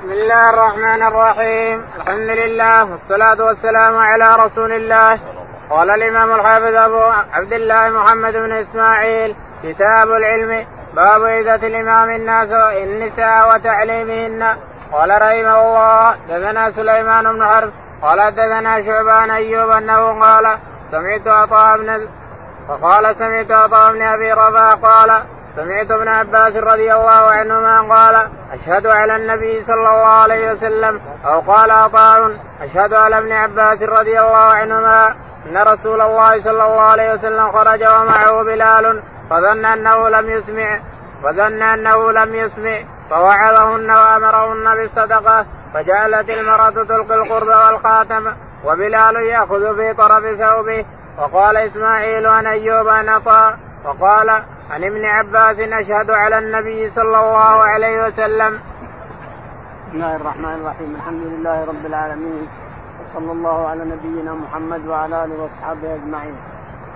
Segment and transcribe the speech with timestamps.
[0.00, 1.84] بسم الله الرحمن الرحيم.
[1.96, 5.18] الحمد لله والصلاة والسلام على رسول الله.
[5.70, 12.52] قال الإمام الحافظ أبو عبد الله محمد بن إسماعيل كتاب العلم باب إذة الإمام الناس
[12.52, 14.56] النساء وتعليمهن.
[14.92, 17.72] قال رحمه الله دثنا سليمان بن حرب
[18.02, 20.58] قال دثنا شعبان أيوب أنه قال
[20.90, 22.08] سمعت عطاء بن
[22.68, 25.22] فقال سمعت عطاء بن أبي رباح قال
[25.56, 31.40] سمعت ابن عباس رضي الله عنهما قال أشهد على النبي صلى الله عليه وسلم أو
[31.40, 32.30] قال عطاء
[32.62, 35.14] أشهد على ابن عباس رضي الله عنهما
[35.46, 40.80] أن رسول الله صلى الله عليه وسلم خرج ومعه بلال فظن أنه لم يسمع
[41.22, 42.78] فظن أنه لم يسمع
[43.10, 48.32] فوعظهن وأمرهن بالصدقة فجعلت المرأة تلقي القرب والخاتم
[48.64, 50.84] وبلال يأخذ في طرف ثوبه
[51.18, 58.06] وقال إسماعيل عن أيوب عطاء وقال عن ابن عباس أشهد على النبي صلى الله عليه
[58.06, 58.60] وسلم.
[59.88, 60.94] بسم الله الرحمن الرحيم.
[60.94, 62.48] الحمد لله رب العالمين.
[63.04, 66.36] وصلى الله على نبينا محمد وعلى آله وأصحابه أجمعين.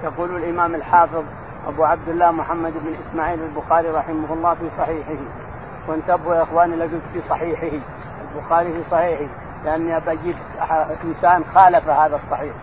[0.05, 1.25] يقول الإمام الحافظ
[1.67, 5.23] أبو عبد الله محمد بن إسماعيل البخاري رحمه الله في صحيحه.
[5.89, 7.79] وانتبهوا يا إخواني لقيت في صحيحه.
[8.35, 9.29] البخاري في صحيحه.
[9.65, 10.37] لأني بجيب
[11.05, 12.55] إنسان خالف هذا الصحيح.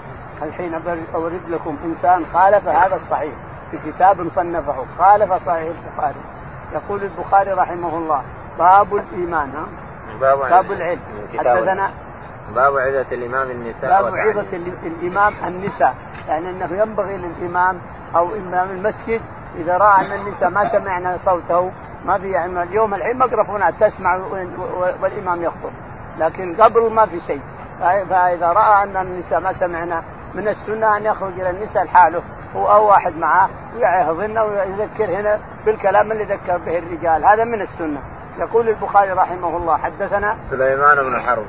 [0.41, 0.73] الحين
[1.15, 3.33] أورد لكم إنسان خالف هذا الصحيح.
[3.71, 4.85] في كتاب صنفه.
[4.99, 6.21] خالف صحيح البخاري.
[6.73, 8.21] يقول البخاري رحمه الله
[8.59, 9.65] باب الإيمان ها؟
[10.21, 10.99] باب, باب العلم.
[11.37, 11.91] حدثنا
[12.55, 15.95] باب عظة الإمام النساء باب عظة الإمام النساء.
[16.27, 17.77] يعني أنه ينبغي للإمام
[18.15, 19.21] أو إمام المسجد
[19.55, 21.71] إذا رأى أن النساء ما سمعنا صوته
[22.05, 24.19] ما في يعني اليوم الميكروفونات تسمع
[25.01, 25.71] والإمام يخطب.
[26.19, 27.41] لكن قبل ما في شيء.
[28.09, 32.21] فإذا رأى أن النساء ما سمعنا من السنة أن يخرج إلى النساء لحاله.
[32.55, 37.25] هو أو واحد معاه ويعظهن ويذكر هنا بالكلام اللي ذكر به الرجال.
[37.25, 38.01] هذا من السنة.
[38.39, 41.45] يقول البخاري رحمه الله حدثنا سليمان بن حرب.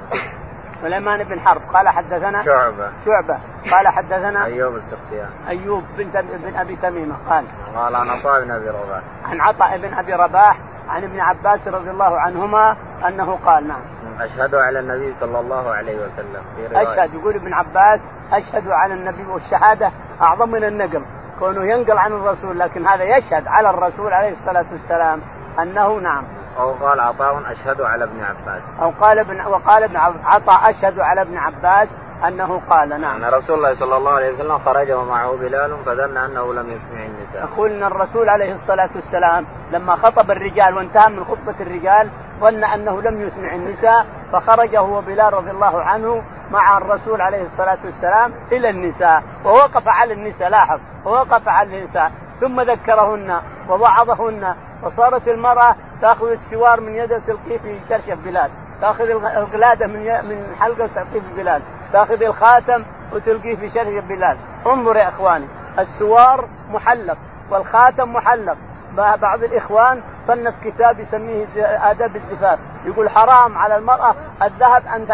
[0.83, 1.63] سليمان بن حرب.
[1.75, 2.91] قال حدثنا شعبة.
[3.07, 3.39] شعبة.
[3.71, 5.31] قال حدثنا أيوب السختيان.
[5.49, 6.11] أيوب بن
[6.45, 7.15] بن أبي تميمة.
[7.29, 7.45] قال
[7.77, 9.03] قال عن عطاء بن أبي رباح.
[9.25, 10.59] عن عطاء بن أبي رباح
[10.89, 12.77] عن ابن عباس رضي الله عنهما
[13.09, 13.81] أنه قال نعم.
[14.25, 16.43] أشهد على النبي صلى الله عليه وسلم.
[16.57, 18.01] في أشهد يقول ابن عباس
[18.33, 19.91] أشهد على النبي والشهادة
[20.23, 21.03] أعظم من النقل
[21.39, 25.21] كونه ينقل عن الرسول لكن هذا يشهد على الرسول عليه الصلاة والسلام
[25.63, 26.25] أنه نعم.
[26.59, 28.63] أو قال عطاء أشهد على ابن عباس.
[28.83, 31.89] أو قال ابن وقال ابن عطاء أشهد على ابن عباس
[32.29, 33.25] أنه قال نعم.
[33.25, 37.49] أن رسول الله صلى الله عليه وسلم خرج ومعه بلال فظن أنه لم يسمع النساء.
[37.53, 42.11] يقول أن الرسول عليه الصلاة والسلام لما خطب الرجال وانتهى من خطبة الرجال
[42.43, 47.79] ظن أنه لم يسمع النساء فخرج هو بلال رضي الله عنه مع الرسول عليه الصلاة
[47.85, 55.77] والسلام إلى النساء ووقف على النساء لاحظ ووقف على النساء ثم ذكرهن ووعظهن وصارت المرأة
[56.01, 58.51] تأخذ السوار من يده تلقيه في شرشف بلال
[58.81, 64.37] تأخذ القلادة من من حلقة تلقيه في بلال تأخذ الخاتم وتلقيه في شرشف بلال.
[64.67, 65.47] انظر يا إخواني
[65.79, 67.17] السوار محلق
[67.51, 68.57] والخاتم محلق.
[68.97, 71.47] بعض الإخوان صنف كتاب يسميه
[71.91, 75.07] آداب الزفاف يقول حرام على المرأة الذهب أن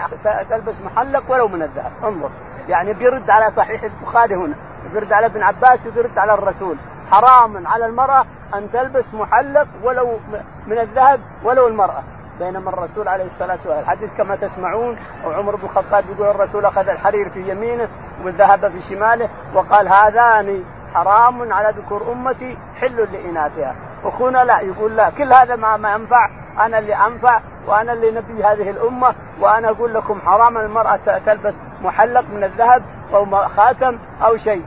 [0.51, 1.93] تلبس محلق ولو من الذهب.
[2.05, 2.31] انظر.
[2.69, 4.55] يعني بيرد على صحيح البخاري هنا.
[4.93, 6.77] بيرد على ابن عباس وبيرد على الرسول.
[7.11, 8.25] حرام على المرأة
[8.55, 10.19] أن تلبس محلق ولو
[10.67, 12.03] من الذهب ولو المرأة.
[12.39, 14.97] بينما الرسول عليه الصلاة والسلام الحديث كما تسمعون
[15.27, 17.89] وعمر بن الخطاب يقول الرسول أخذ الحرير في يمينه
[18.25, 23.75] والذهب في شماله وقال هذان حرام على ذكور أمتي حل لإناثها.
[24.05, 26.29] أخونا لا يقول لا كل هذا ما, ما ينفع
[26.59, 32.25] أنا اللي أنفع وأنا اللي نبي هذه الأمة وأنا أقول لكم حرام المرأة تلبس محلق
[32.35, 32.83] من الذهب
[33.15, 33.27] أو
[33.57, 34.65] خاتم أو شيء.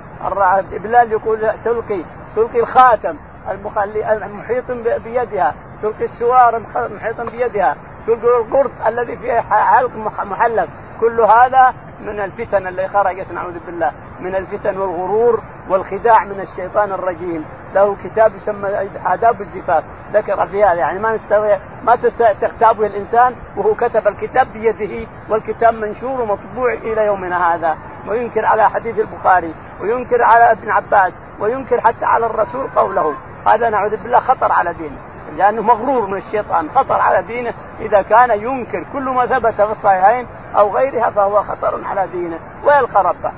[0.71, 2.01] بلال يقول تلقي
[2.35, 3.15] تلقي الخاتم
[3.49, 4.71] المخلي المحيط
[5.03, 5.53] بيدها.
[5.81, 7.75] تلقي السوار المحيط بيدها.
[8.07, 10.67] تلقي القرط الذي فيه حلق محلق.
[10.99, 17.45] كل هذا من الفتن اللي خرجت نعوذ بالله من الفتن والغرور والخداع من الشيطان الرجيم.
[17.75, 18.69] له كتاب يسمى
[19.05, 19.83] آداب الزفاف.
[20.13, 25.73] ذكر في هذا يعني ما نستطيع ما تستطيع تغتابه الإنسان وهو كتب الكتاب بيده والكتاب
[25.73, 27.77] منشور ومطبوع إلى يومنا هذا.
[28.07, 33.15] وينكر على حديث البخاري وينكر على ابن عباس وينكر حتى على الرسول قوله.
[33.47, 34.97] هذا نعوذ بالله خطر على دينه
[35.37, 38.85] لأنه مغرور من الشيطان خطر على دينه إذا كان ينكر.
[38.93, 40.27] كل ما ثبت في الصحيحين
[40.57, 42.39] أو غيرها فهو خطر على دينه.
[42.63, 43.31] ويلقى ربه.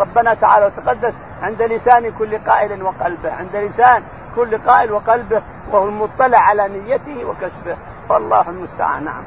[0.00, 1.12] ربنا تعالى وتقدس
[1.42, 3.32] عند لسان كل قائل وقلبه.
[3.32, 4.02] عند لسان
[4.36, 5.42] كل قائل وقلبه
[5.72, 7.76] وهو المطلع على نيته وكسبه.
[8.08, 9.04] فالله المستعان.
[9.04, 9.22] نعم.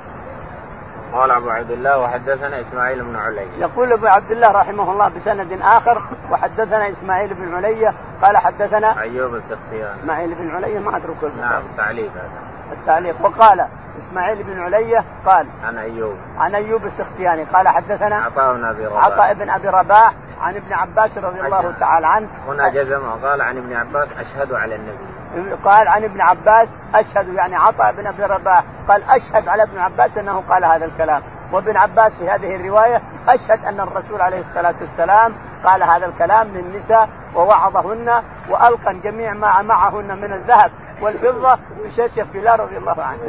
[1.13, 5.61] قال أبو عبد الله وحدثنا إسماعيل بن علي يقول أبو عبد الله رحمه الله بسند
[5.61, 6.01] آخر
[6.31, 9.99] وحدثنا إسماعيل بن علي قال حدثنا أيوب السختياني.
[9.99, 12.29] إسماعيل بن علي ما اترك نعم تعليق هذا.
[12.71, 13.15] التعليق.
[13.21, 16.15] وقال إسماعيل بن علية قال عن أيوب.
[16.37, 19.05] عن أيوب السختياني قال حدثنا عطاء بن أبي رباح.
[19.05, 21.73] عطاء بن أبي رباح عن ابن عباس رضي الله.
[21.79, 22.27] تعالى عنه.
[22.47, 25.53] هنا جزم وقال عن ابن عباس أشهد على النبي.
[25.63, 30.17] قال عن ابن عباس أشهد يعني عطاء بن أبي رباح قال أشهد على ابن عباس
[30.17, 31.21] أنه قال هذا الكلام.
[31.51, 35.33] وابن عباس في هذه الرواية أشهد أن الرسول عليه الصلاة والسلام
[35.65, 40.71] قال هذا الكلام للنساء ووعظهن والقى جميع ما معهن من الذهب.
[41.01, 43.19] والفضة بشاشه بلال رضي الله عنه.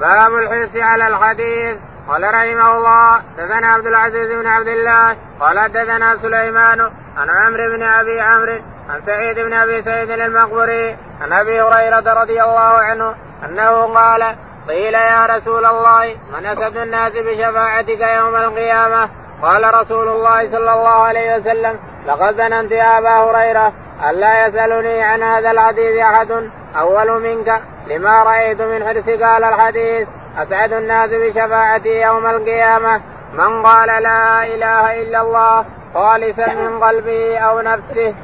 [0.00, 1.76] باب الحرص على الحديث.
[2.08, 6.80] قال رحمه الله دثنا عبد العزيز بن عبد الله قال دثنا سليمان
[7.16, 8.58] عن عمرو بن أبي عمرو
[8.88, 13.14] عن سعيد بن أبي سعيد المقبري عن أبي هريرة رضي الله عنه
[13.44, 14.36] أنه قال
[14.68, 19.08] قيل يا رسول الله من أسد الناس بشفاعتك يوم القيامة؟
[19.42, 23.72] قال رسول الله صلى الله عليه وسلم لقد ظننت يا أبا هريرة
[24.10, 30.08] الا يسألني عن هذا الحديث أحد أول منك لما رأيت من حرصك على الحديث
[30.38, 33.00] أسعد الناس بشفاعتي يوم القيامة
[33.32, 35.64] من قال لا إله إلا الله
[35.94, 38.14] خالصا من قلبه أو نفسه.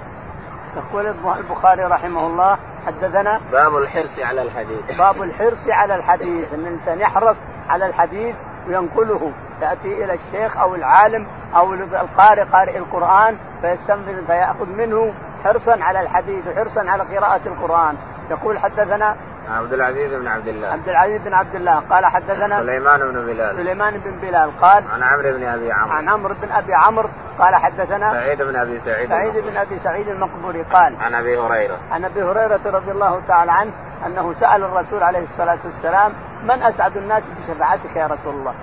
[0.77, 1.07] يقول
[1.39, 4.99] البخاري رحمه الله حدثنا باب الحرص على الحديث.
[4.99, 7.37] باب الحرص على الحديث ان الانسان يحرص
[7.69, 8.35] على الحديث
[8.69, 11.27] وينقله ياتي إلى الشيخ أو العالم
[11.57, 15.15] أو القارئ قارئ القرآن فيستنفذ فيأخذ منه
[15.45, 17.97] حرصا على الحديث وحرصا على قراءة القرآن.
[18.31, 19.17] يقول حدثنا
[19.51, 20.69] عبد العزيز بن عبد الله.
[20.69, 21.83] عبد العزيز بن عبد الله.
[21.91, 23.57] قال حدثنا سليمان بن بلال.
[23.57, 24.61] سليمان بن بلال.
[24.61, 25.97] قال عن عمرو بن أبي عمرو.
[25.97, 27.09] عن عمرو بن أبي عمرو.
[27.39, 30.63] قال حدثنا سعيد بن أبي سعيد سعيد بن أبي سعيد المقبوري.
[30.63, 31.79] قال عن أبي هريرة.
[31.93, 33.73] عن أبي هريرة رضي الله تعالى عنه
[34.07, 36.13] أنه سأل الرسول عليه الصلاة والسلام
[36.43, 38.55] من أسعد الناس بشفاعتك يا رسول الله؟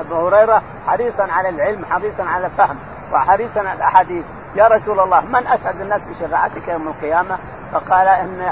[0.00, 2.76] أبو هريرة حريصا على العلم حريصا على الفهم
[3.12, 4.24] وحريصا على الأحاديث.
[4.54, 7.38] يا رسول الله من أسعد الناس بشفاعتك يوم القيامة؟
[7.72, 8.50] فقال إني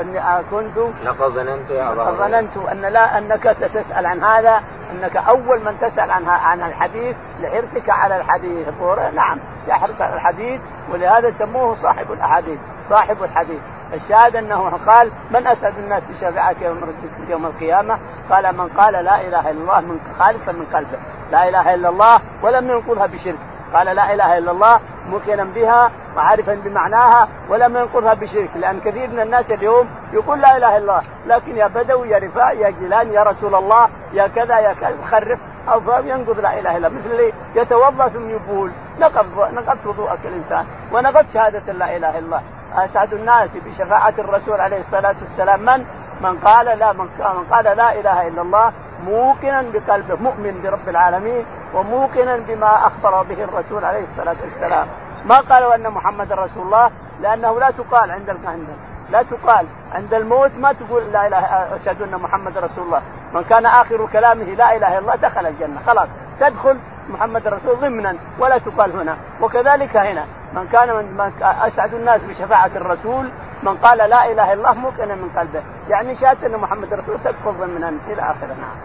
[0.00, 4.60] اني كنت لقد ظننت يا أبا ظننت أن لا أنك ستسأل عن هذا
[4.92, 8.68] أنك أول من تسأل عن عن الحديث لحرصك على الحديث.
[9.14, 9.38] نعم.
[9.68, 10.60] يحرص على الحديث
[10.92, 12.58] ولهذا سموه صاحب الأحاديث
[12.90, 13.60] صاحب الحديث.
[13.94, 16.94] الشاهد أنه قال من أسعد الناس بشفاعتك يوم
[17.28, 17.98] يوم القيامة؟
[18.30, 20.98] قال من قال لا إله إلا الله من خالصا من قلبه،
[21.32, 23.38] لا إله إلا الله؟ ولم ينقضها بشرك،
[23.74, 24.80] قال لا إله إلا الله
[25.10, 28.50] موقنا بها وعارفا بمعناها ولم ينقضها بشرك.
[28.56, 32.52] لأن كثير من الناس اليوم يقول لا إله إلا الله لكن يا بدوي يا رفاع
[32.52, 34.94] يا جيلان يا رسول الله يا كذا يا كذا.
[35.02, 35.38] يخرف
[35.72, 40.66] أو ينقض لا إله إلا مثل اللي يتوضأ ثم يقول نقض نقضت وضوءك الإنسان.
[40.92, 42.42] ونقض شهادة لا إله إلا الله.
[42.74, 45.60] أسعد الناس بشفاعة الرسول عليه الصلاة والسلام.
[45.60, 45.84] من؟
[46.20, 47.08] من قال لا من
[47.50, 48.72] قال لا إله إلا الله.
[49.04, 50.14] موقنا بقلبه.
[50.14, 51.44] مؤمن برب العالمين.
[51.74, 54.86] وموقنا بما أخبر به الرسول عليه الصلاة والسلام.
[55.24, 56.90] ما قالوا أن محمد رسول الله؟
[57.20, 58.66] لأنه لا تقال عند عند
[59.10, 59.66] لا تقال.
[59.92, 63.02] عند الموت ما تقول لا اله أشهد أن محمد رسول الله.
[63.34, 66.08] من كان آخر كلامه لا إله إلا الله دخل الجنة خلاص
[66.40, 66.78] تدخل
[67.08, 73.30] محمد الرسول ضمنا ولا تقال هنا وكذلك هنا من كان من أسعد الناس بشفاعة الرسول
[73.62, 77.52] من قال لا إله إلا الله موقنا من قلبه يعني شهادة أن محمد رسول تدخل
[77.60, 78.76] ضمنا إلى اخره نعم.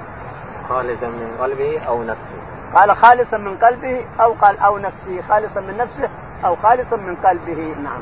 [0.69, 2.43] خالصا من قلبه أو نفسه.
[2.75, 6.09] قال خالصا من قلبه أو قال أو نفسه خالصا من نفسه
[6.45, 8.01] أو خالصا من قلبه نعم.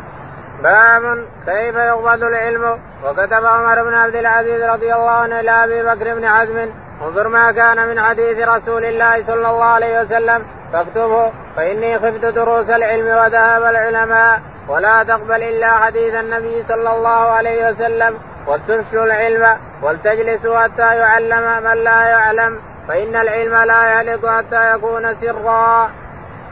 [0.64, 6.16] باب كيف يقبض العلم؟ وكتب عمر بن عبد العزيز رضي الله عنه إلى أبي بكر
[6.16, 6.70] بن حزم
[7.02, 12.70] انظر ما كان من حديث رسول الله صلى الله عليه وسلم فاكتبه فإني خفت دروس
[12.70, 20.60] العلم وذهب العلماء ولا تقبل إلا حديث النبي صلى الله عليه وسلم ولتفشوا العلم ولتجلسوا
[20.60, 25.90] حتى يعلم من لا يعلم فإن العلم لا يهلك حتى يكون سرا.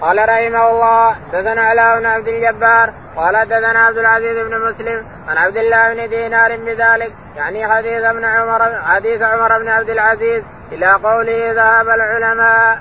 [0.01, 5.37] قال رحمه الله دثنا علاء بن عبد الجبار قال دثنا عبد العزيز بن مسلم عن
[5.37, 10.91] عبد الله بن دينار بذلك يعني حديث ابن عمر حديث عمر بن عبد العزيز إلى
[10.91, 12.79] قوله ذهب العلماء.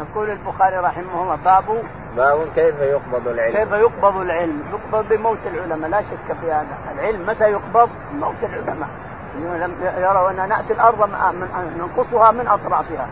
[0.00, 1.82] يقول البخاري رحمه الله باب
[2.16, 3.56] باب كيف يقبض العلم.
[3.56, 6.66] كيف يقبض العلم؟ يقبض بموت العلماء لا شك في هذا.
[6.94, 8.88] العلم متى يقبض؟ موت العلماء.
[9.98, 13.06] يروا أن نأتي الأرض من ننقصها من أطرافها.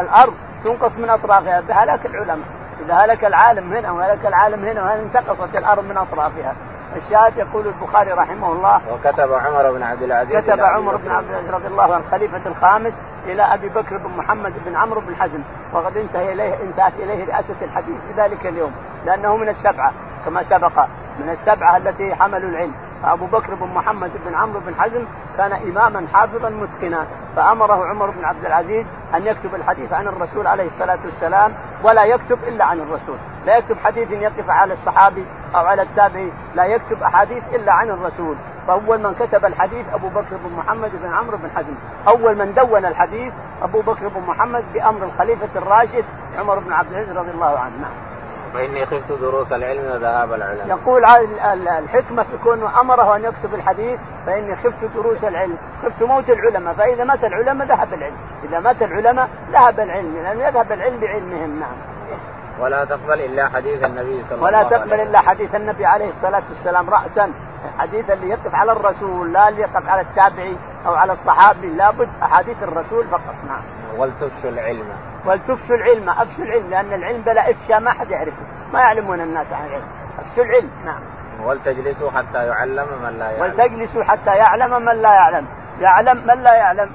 [0.00, 0.34] الأرض
[0.64, 2.46] تنقص من أطرافها بهلاك العلماء
[2.84, 6.54] إذا هلك العالم هنا وهلك العالم هنا وهل انتقصت الأرض من أطرافها؟
[6.96, 11.50] الشاهد يقول البخاري رحمه الله وكتب عمر بن عبد العزيز كتب عمر بن عبد العزيز
[11.50, 15.96] رضي الله عنه الخليفه الخامس إلى أبي بكر بن محمد بن عمرو بن حزم وقد
[15.96, 18.72] انتهى إليه انتهت إليه رئاسة الحديث في ذلك اليوم
[19.06, 19.92] لأنه من السبعة
[20.24, 20.86] كما سبق
[21.18, 22.74] من السبعة التي حملوا العلم.
[23.02, 25.04] فابو بكر بن محمد بن عمرو بن حزم
[25.36, 30.66] كان إماما حافظا متقنا فأمره عمر بن عبد العزيز أن يكتب الحديث عن الرسول عليه
[30.66, 31.52] الصلاة والسلام
[31.82, 35.24] ولا يكتب إلا عن الرسول، لا يكتب حديث يقف على الصحابي
[35.54, 38.36] أو على التابعي، لا يكتب أحاديث إلا عن الرسول،
[38.66, 41.74] فأول من كتب الحديث أبو بكر بن محمد بن عمرو بن حزم
[42.08, 46.04] أول من دون الحديث أبو بكر بن محمد بأمر الخليفة الراشد
[46.38, 47.88] عمر بن عبد العزيز رضي الله عنه.
[48.54, 50.68] فإني خفت دروس العلم وذهاب العلماء.
[50.68, 51.04] يقول
[51.84, 57.04] الحكمة في كونه أمره أن يكتب الحديث فإني خفت دروس العلم، خفت موت العلماء، فإذا
[57.04, 61.97] مات العلماء ذهب العلم، إذا مات العلماء ذهب العلم، لأنه يذهب العلم بعلمهم نعم.
[62.60, 64.72] ولا تقبل إلا حديث النبي صلى الله عليه وسلم.
[64.72, 67.32] ولا تقبل إلا حديث النبي عليه الصلاة والسلام راسا،
[67.74, 72.62] الحديث اللي يقف على الرسول لا اللي يقف على التابعي أو على الصحابي لابد أحاديث
[72.62, 73.34] الرسول فقط.
[73.48, 73.62] نعم.
[73.98, 74.88] ولتفشوا العلم.
[75.26, 78.42] ولتفشوا العلم، أفشوا العلم لأن العلم بلا افشاء ما حد يعرفه.
[78.72, 79.88] ما يعلمون الناس عن العلم.
[80.18, 80.70] أفشوا العلم.
[80.84, 81.00] نعم.
[81.44, 83.42] ولتجلسوا حتى يعلم من لا يعلم.
[83.42, 85.46] ولتجلسوا حتى يعلم من لا يعلم.
[85.80, 86.90] يعلم من لا يعلم.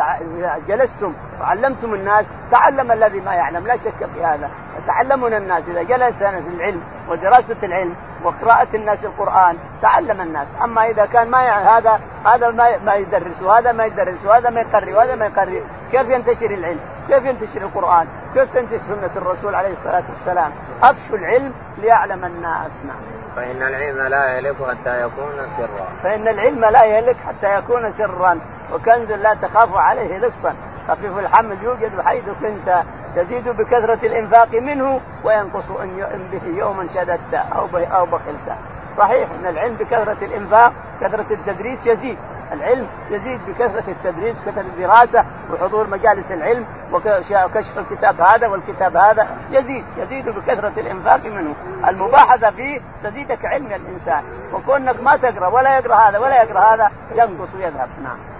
[0.00, 4.50] إذا جلستم وعلمتم الناس تعلم الذي ما يعلم لا شك في هذا
[4.82, 11.30] يتعلمون الناس إذا جلس العلم ودراسة العلم وقراءة الناس القرآن تعلم الناس أما إذا كان
[11.30, 15.26] ما يعني هذا هذا ما ما يدرس وهذا ما يدرس وهذا ما يقري وهذا ما
[15.26, 15.62] يقري
[15.92, 20.52] كيف ينتشر العلم؟ كيف ينتشر القرآن؟ كيف تنتشر سنة الرسول عليه الصلاة والسلام؟
[20.82, 23.00] أفشوا العلم ليعلم الناس نعم.
[23.38, 25.86] فإن العلم لا يهلك حتى يكون سرا.
[26.02, 28.40] فإن العلم لا يهلك حتى يكون سرا.
[28.72, 30.54] وكنز لا تخاف عليه لصا.
[30.88, 32.82] خفيف الحمل يوجد حيث كنت
[33.16, 38.56] تزيد بكثرة الإنفاق منه وينقص إن به يوما شددت أو أو بخلت
[38.98, 42.18] صحيح أن العلم بكثرة الإنفاق كثرة التدريس يزيد.
[42.52, 49.84] العلم يزيد بكثرة التدريس كثرة الدراسة وحضور مجالس العلم وكشف الكتاب هذا والكتاب هذا يزيد
[49.96, 51.54] يزيد بكثرة الإنفاق منه.
[51.88, 54.22] المباحثة فيه تزيدك علم الإنسان.
[54.52, 57.88] وكونك ما تقرأ ولا يقرأ هذا ولا يقرأ هذا ينقص ويذهب.
[58.02, 58.37] نعم.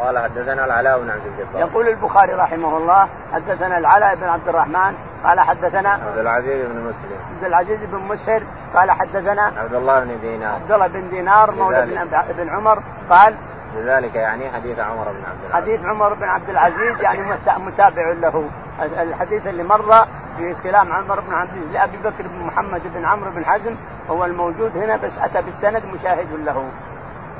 [0.00, 1.68] قال حدثنا العلاء بن عبد الجبار.
[1.68, 4.94] يقول البخاري رحمه الله حدثنا العلاء بن عبد الرحمن
[5.24, 7.18] قال حدثنا عبد العزيز بن مسلم.
[7.34, 8.42] عبد العزيز بن مسهر
[8.74, 10.54] قال حدثنا عبد الله بن دينار.
[10.54, 13.34] عبد الله بن دينار مولى بن, بن عمر قال
[13.76, 15.52] لذلك يعني حديث عمر بن عبد العزيز.
[15.52, 18.48] حديث عمر بن عبد العزيز يعني متابع له.
[18.82, 20.06] الحديث اللي مر
[20.36, 23.76] في كلام عمر بن عبد العزيز لأبي بكر بن محمد بن عمرو بن حزم
[24.10, 26.64] هو الموجود هنا بس أتى بالسند مشاهد له.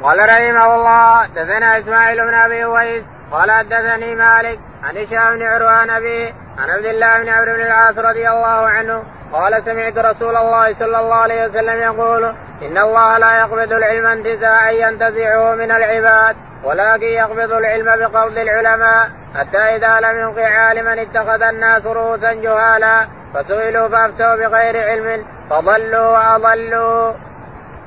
[0.02, 5.90] قال رحمه الله دثنا إسماعيل بن أبي اويس قال حدثني مالك عن هشام بن عروان
[5.90, 10.74] أبي عن عبد الله بن عمرو بن العاص رضي الله عنه قال سمعت رسول الله
[10.74, 12.24] صلى الله عليه وسلم يقول
[12.62, 19.58] إن الله لا يقبض العلم انتزاعا ينتزعه من العباد ولكن يقبض العلم بقبض العلماء حتى
[19.58, 27.12] إذا لم يبق عالما اتخذ الناس رؤوسا جهالا فسئلوا فأفتوا بغير علم فضلوا وأضلوا.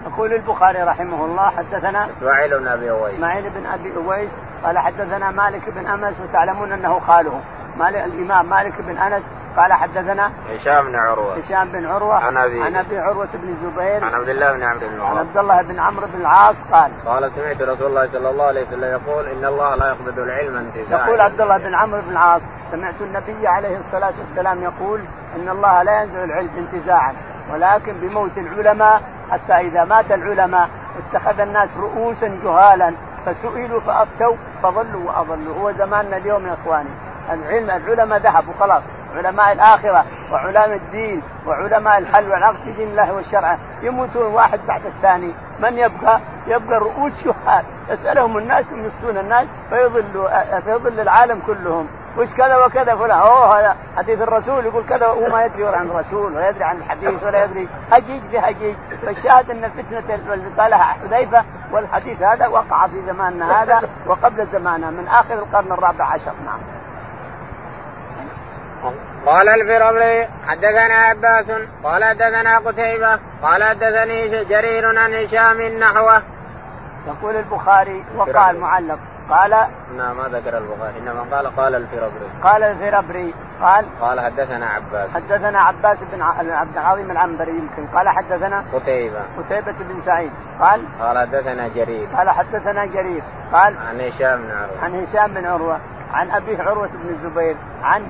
[0.06, 3.16] يقول البخاري رحمه الله حدثنا إسماعيل بن أبي أويس.
[3.16, 4.32] إسماعيل بن أبي أويس
[4.64, 7.42] قال حدثنا مالك بن أنس وتعلمون أنه خاله.
[7.78, 9.24] مالك الإمام مالك بن أنس
[9.58, 11.38] قال حدثنا هشام بن عروة.
[11.38, 14.04] هشام بن عروة عن ابي عن أبي عروة بن الزبير.
[14.06, 15.10] عن عبد الله بن عمرو بن العاص.
[15.10, 18.68] عن عبد الله بن عمرو بن العاص قال قال سمعت رسول الله صلى الله عليه
[18.68, 21.08] وسلم يقول إن الله لا يقبض العلم انتزاعا.
[21.08, 25.02] يقول عبد الله بن عمرو بن العاص سمعت النبي عليه الصلاة والسلام يقول
[25.36, 27.16] إن الله لا ينزل العلم انتزاعا
[27.54, 29.02] ولكن بموت العلماء
[29.36, 32.94] حتى إذا مات العلماء اتخذ الناس رؤوسا جهالا
[33.26, 35.56] فسئلوا فأفتوا فضلوا وأضلوا.
[35.56, 36.90] هو زماننا اليوم يا إخواني.
[37.32, 38.84] العلم العلماء ذهبوا خلاص.
[39.16, 44.34] علماء الآخرة وعلماء الدين وعلماء الحل والعقد في دين الله والشرع يموتون.
[44.34, 45.34] واحد بعد الثاني.
[45.60, 47.66] من يبقى؟ يبقى رؤوس شهاد.
[47.90, 51.88] يسألهم الناس يفتون الناس فيضلوا فيضل العالم كلهم.
[52.18, 56.36] وش كذا وكذا فلان؟ أوه هذا حديث الرسول يقول كذا وهو ما يدري عن الرسول
[56.36, 57.68] ولا يدري عن الحديث ولا يدري.
[57.92, 58.76] هجيج في هجيج.
[59.06, 65.08] فالشاهد أن فتنة اللي قالها حذيفة والحديث هذا وقع في زماننا هذا وقبل زماننا من
[65.08, 66.34] آخر القرن الرابع عشر.
[66.46, 66.60] نعم.
[69.26, 71.52] قال الفرابري حدثنا عباس
[71.84, 76.22] قال حدثنا قتيبة قال حدثني جرير عن هشام نحوه.
[77.08, 79.00] يقول البخاري وقال معلق
[79.30, 79.52] قال
[79.98, 85.10] نعم ما ذكر البخاري إنما قال قال الفربري قال الفربري قال قال حدثنا عباس.
[85.10, 87.88] حدثنا عباس بن عبد العظيم العنبري يمكن.
[87.88, 89.22] قال حدثنا قتيبة.
[89.38, 90.32] قتيبة بن سعيد.
[90.62, 92.08] قال قال حدثنا جرير.
[92.18, 93.24] قال حدثنا جرير.
[93.54, 94.84] قال عن هشام بن عروة.
[94.84, 95.80] عن هشام بن عروة.
[96.16, 98.08] عن أبيه عروة بن الزبير عن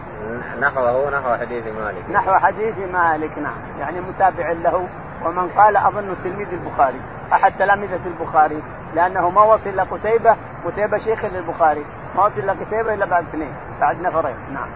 [0.59, 2.09] نحوه نحو حديث مالك.
[2.11, 3.57] نحو حديث مالك نعم.
[3.79, 4.87] يعني متابع له
[5.23, 7.01] ومن قال أظن تلميذ البخاري.
[7.33, 8.63] أحد تلامذة البخاري
[8.95, 10.35] لأنه ما وصل لقتيبة
[10.65, 11.85] قتيبة شيخ للبخاري.
[12.15, 14.67] ما وصل لقتيبة إلا بعد اثنين بعد نفرين نعم.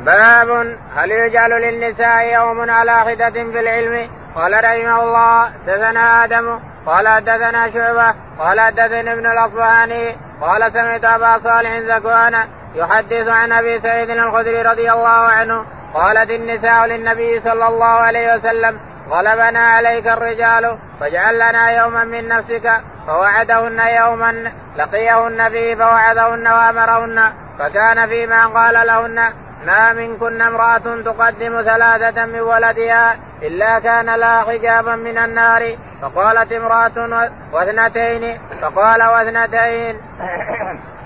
[0.00, 7.08] باب هل يجعل للنساء يوم على خدة في العلم؟ قال رحمه الله دثنا آدم قال
[7.08, 12.34] حدثنا شعبة قال حدثني ابن الأصبهاني قال سمعت أبا صالح زكوان
[12.74, 15.64] يحدث عن أبي سعيد الخدري رضي الله عنه
[15.94, 22.72] قالت النساء للنبي صلى الله عليه وسلم غلبنا عليك الرجال فاجعل لنا يوما من نفسك
[23.06, 29.32] فوعدهن يوما لقيهن فيه فوعدهن وأمرهن فكان فيما قال لهن
[29.64, 35.76] ما منكن امرأة تقدم ثلاثة من ولدها إلا كان لها حجابا من النار.
[36.02, 38.38] فقالت امرأة واثنتين.
[38.62, 40.00] فقال واثنتين.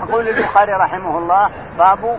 [0.00, 2.18] يقول البخاري رحمه الله باب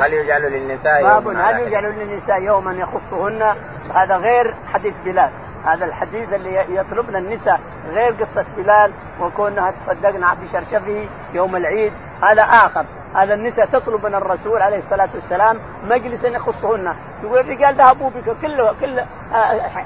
[0.00, 3.54] هل يجعل للنساء باب هل يجعل للنساء يوما يخصهن؟
[3.94, 5.30] هذا غير حديث بلال.
[5.64, 11.92] هذا الحديث اللي يطلبن النساء غير قصة بلال وكونها تصدقن بشرشفه يوم العيد.
[12.22, 12.84] هذا آخر.
[13.14, 15.58] هذا النساء تطلب من الرسول عليه الصلاة والسلام
[15.90, 16.94] مجلسا يخصهن.
[17.22, 19.00] تقول الرجال ذهبوا بك كل كل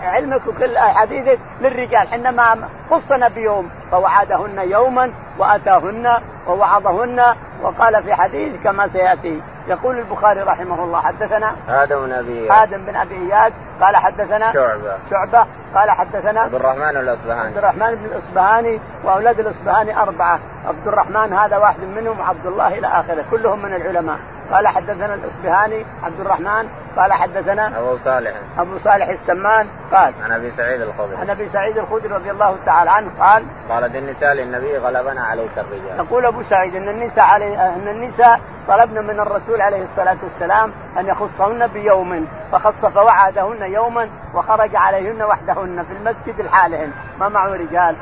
[0.02, 2.08] علمك وكل حديثك للرجال.
[2.08, 3.70] حينما خصنا بيوم.
[3.90, 7.22] فوعدهن يوما وأتاهن ووعظهن.
[7.62, 9.42] وقال في حديث كما سيأتي.
[9.66, 14.98] يقول البخاري رحمه الله حدثنا آدم بن أبي آدم بن أبي إياس قال حدثنا شعبة.
[15.10, 17.46] شعبة قال حدثنا عبد الرحمن الأصبهاني.
[17.46, 22.86] عبد الرحمن بن الأصبهاني وأولاد الأصبهاني أربعة عبد الرحمن هذا واحد منهم وعبد الله إلى
[22.86, 24.18] آخره كلهم من العلماء.
[24.52, 28.32] قال حدثنا الأصبهاني عبد الرحمن قال حدثنا أبو صالح.
[28.58, 31.16] أبو صالح السمان قال عن أبي سعيد الخدري.
[31.16, 36.06] عن أبي سعيد الخدري رضي الله تعالى عنه قال قالت النساء للنبي غلبنا عليك الرجال.
[36.06, 41.06] يقول أبو سعيد إن النساء علي إن النساء طلبنا من الرسول عليه الصلاة والسلام أن
[41.06, 47.96] يخصهن بيوم فخص فوعدهن يوما وخرج عليهن وحدهن في المسجد لحالهن ما معه رجال؟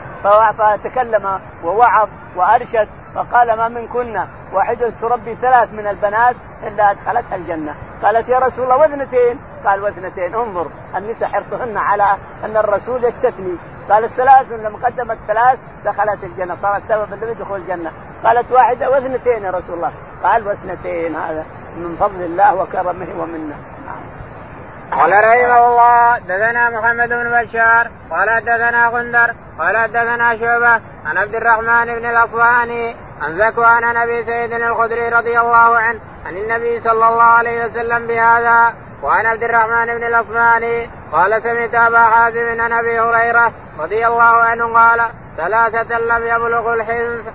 [0.58, 7.74] فتكلم ووعظ وأرشد فقال ما منكن؟ واحدة تربي ثلاث من البنات إلا أدخلتها الجنة.
[8.02, 10.66] قالت يا رسول الله واثنتين قال واثنتين انظر
[10.96, 13.56] النساء حرصهن على أن الرسول يستثني.
[13.90, 17.92] قالت ثلاث لما قدمت ثلاث دخلت الجنة صارت سبب لدخول الجنة.
[18.24, 19.92] قالت واحدة واثنتين يا رسول الله.
[20.24, 21.44] قال واثنتين هذا
[21.76, 23.56] من فضل الله وكرمه ومنه.
[24.92, 31.34] قال رحمه الله دثنا محمد بن بشار قال دثنا غندر قال دثنا شعبة عن عبد
[31.34, 37.22] الرحمن بن الأصفهاني عن ذكوان عن سعيد الخدري رضي الله عنه عن النبي صلى الله
[37.22, 43.52] عليه وسلم بهذا وعن عبد الرحمن بن الاصفهاني قال سمعت أبا حازم عن أبي هريرة
[43.78, 47.34] رضي الله عنه قال ثلاثة لم يبلغوا الحنث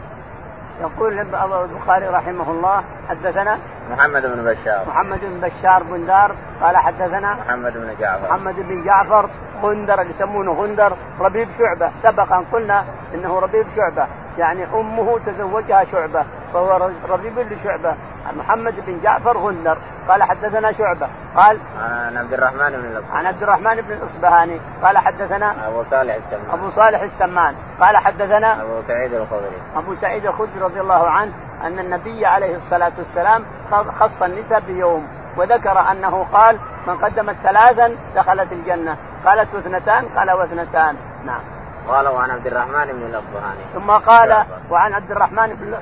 [0.81, 3.59] يقول البخاري رحمه الله حدثنا
[3.91, 4.85] محمد بن بشار.
[4.87, 8.27] محمد بن بشار بن دار قال حدثنا محمد بن جعفر.
[8.27, 9.29] محمد بن جعفر
[9.61, 11.91] غندر اللي يسمونه غندر ربيب شعبة.
[12.03, 17.95] سبق أن قلنا إنه ربيب شعبة يعني أمه تزوجها شعبة فهو ربيب لشعبة.
[18.33, 19.77] محمد بن جعفر غندر.
[20.09, 21.09] قال حدثنا شعبة.
[21.35, 23.17] قال عن عبد الرحمن بن الأصبهاني.
[23.17, 24.59] عن عبد الرحمن بن الأصبهاني.
[24.83, 26.49] قال حدثنا أبو صالح السمان.
[26.51, 27.55] أبو صالح السمان.
[27.81, 29.61] قال حدثنا أبو سعيد الخدري.
[29.75, 31.31] أبو سعيد الخدري رضي الله عنه
[31.63, 35.07] أن النبي عليه الصلاة والسلام خص النساء بيوم
[35.37, 36.57] وذكر أنه قال
[36.87, 38.97] من قدمت ثلاثا دخلت الجنة.
[39.25, 41.41] قالت واثنتان قال واثنتان نعم.
[41.87, 43.63] قال وعن عبد الرحمن بن الأصبهاني.
[43.73, 45.73] ثم قال وعن عبد الرحمن بن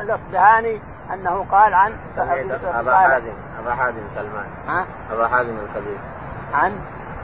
[0.00, 0.80] الاصبهاني
[1.14, 4.46] أنه قال عن أبا حازم أبا حازم سلمان.
[4.68, 5.98] ها؟ أبا حازم الكبير.
[6.54, 6.72] عن؟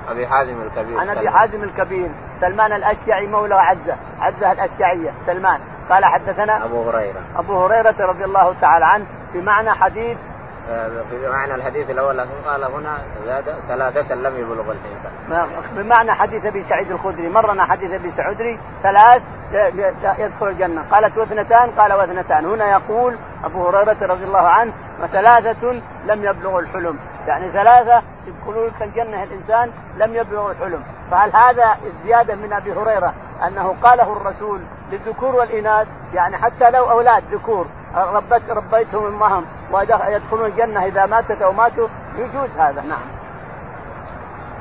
[0.08, 5.60] أبي حازم الكبير عن أبي حازم الكبير سلمان الاشجعي مولى عزة عزة الاشجعيه سلمان.
[5.90, 7.20] قال حدثنا أبو هريرة.
[7.36, 10.18] أبو هريرة رضي الله تعالى عنه بمعنى حديث
[11.10, 16.90] في معنى الحديث الأول قال هنا زاد ثلاثة لم يبلغ الحنث بمعنى حديث أبي سعيد
[16.90, 19.22] الخدري مرنا حديث أبي سعودري ثلاث
[20.18, 20.82] يدخل الجنة.
[20.90, 22.44] قالت واثنتان قال واثنتان.
[22.44, 25.72] هنا يقول أبو هريرة رضي الله عنه وثلاثة
[26.06, 26.98] لم يبلغوا الحلم.
[27.26, 30.82] يعني ثلاثة يدخلون الجنة الإنسان لم يبلغوا الحلم.
[31.10, 33.14] فهل هذا زيادة من أبي هريرة
[33.46, 40.84] أنه قاله الرسول للذكور والإناث؟ يعني حتى لو أولاد ذكور ربت ربيتهم امهم ويدخلون الجنة
[40.84, 41.88] إذا ماتت أو ماتوا.
[42.18, 43.08] يجوز هذا نعم.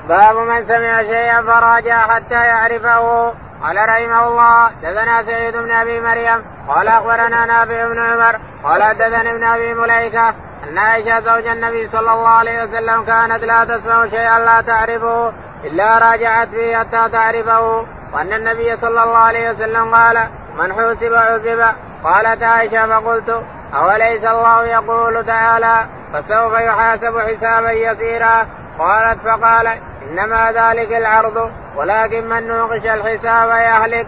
[0.08, 3.34] باب من سمع شيئا فراجع حتى يعرفه.
[3.64, 6.44] قال رحمه الله دثنا سعيد بن أبي مريم.
[6.68, 8.40] قال أخبرنا نافع بن عمر.
[8.64, 10.30] قال حدثني ابن أبي مليكة
[10.70, 15.98] أن عائشة زوج النبي صلى الله عليه وسلم كانت لا تسمع شيئا لا تعرفه إلا
[15.98, 17.86] راجعت فيه حتى تعرفه.
[18.14, 20.28] وأن النبي صلى الله عليه وسلم قال
[20.58, 21.66] من حوسب عذب
[22.04, 23.44] قالت عائشة فقلت
[23.74, 28.48] أوليس الله يقول تعالى فسوف يحاسب حسابا يسيرا؟
[28.80, 29.68] قالت فقال
[30.02, 34.08] إنما ذلك العرض ولكن من نوقش الحساب يهلك.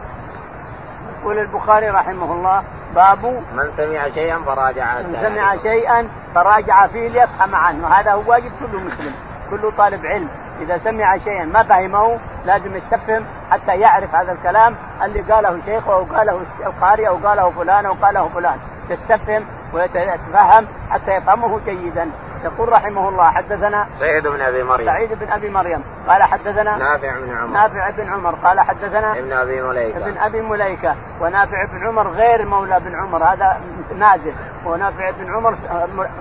[1.20, 2.64] يقول البخاري رحمه الله
[2.96, 7.88] باب من سمع شيئا فراجع من سمع شيئا فراجع فيه ليفهم عنه.
[7.88, 9.14] وهذا هو واجب كل مسلم
[9.50, 10.30] كل طالب علم.
[10.62, 16.04] إذا سمع شيئا ما فهمه لازم يستفهم حتى يعرف هذا الكلام اللي قاله شيخه أو
[16.04, 18.58] قاله القارئ أو قاله فلان أو قاله فلان.
[18.89, 22.10] يستفهم ويتفهم حتى يفهمه جيدا.
[22.43, 24.86] يقول رحمه الله حدثنا سعيد بن أبي مريم.
[24.86, 25.84] سعيد بن أبي مريم.
[26.08, 27.54] قال حدثنا نافع بن عمر.
[27.54, 28.36] نافع بن عمر.
[28.36, 29.98] قال حدثنا ابن أبي مليكة.
[29.98, 30.95] ابن أبي مليكة.
[31.22, 33.24] ونافع بن عمر غير مولى بن عمر.
[33.24, 33.62] هذا
[33.98, 34.34] نازل
[34.65, 35.56] ونافع بن عمر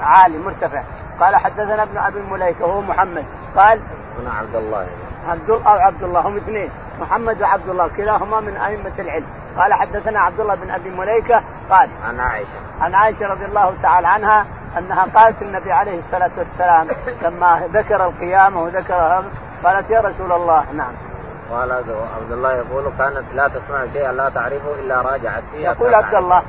[0.02, 0.82] عالي مرتفع.
[1.20, 3.24] قال حدثنا ابن أبي مليكة وهو محمد.
[3.56, 3.80] قال
[4.18, 4.86] ابن عبد الله.
[5.28, 6.70] عبد الله أو عبد الله هم اثنين.
[7.00, 9.26] محمد وعبد الله كلاهما من أئمة العلم.
[9.58, 12.60] قال حدثنا عبد الله بن أبي مليكة قال عن عائشة.
[12.80, 14.46] عن عائشة رضي الله تعالى عنها
[14.78, 16.88] أنها قالت النبي عليه الصلاة والسلام
[17.22, 19.24] لما ذكر القيامة وذكر
[19.64, 20.92] قالت يا رسول الله نعم.
[21.50, 26.14] قال عبد الله يقول كانت لا تسمع شيئا لا تعرفه إلا راجعت فيه يقول عبد
[26.14, 26.42] الله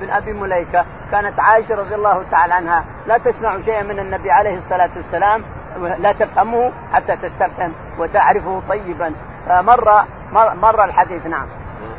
[0.00, 4.56] بن أبي مليكة كانت عائشة رضي الله تعالى عنها لا تسمع شيئا من النبي عليه
[4.56, 5.42] الصلاة والسلام
[5.86, 9.12] لا تفهمه حتى تستفهم وتعرفه طيبا.
[9.48, 11.46] مر, مر الحديث نعم.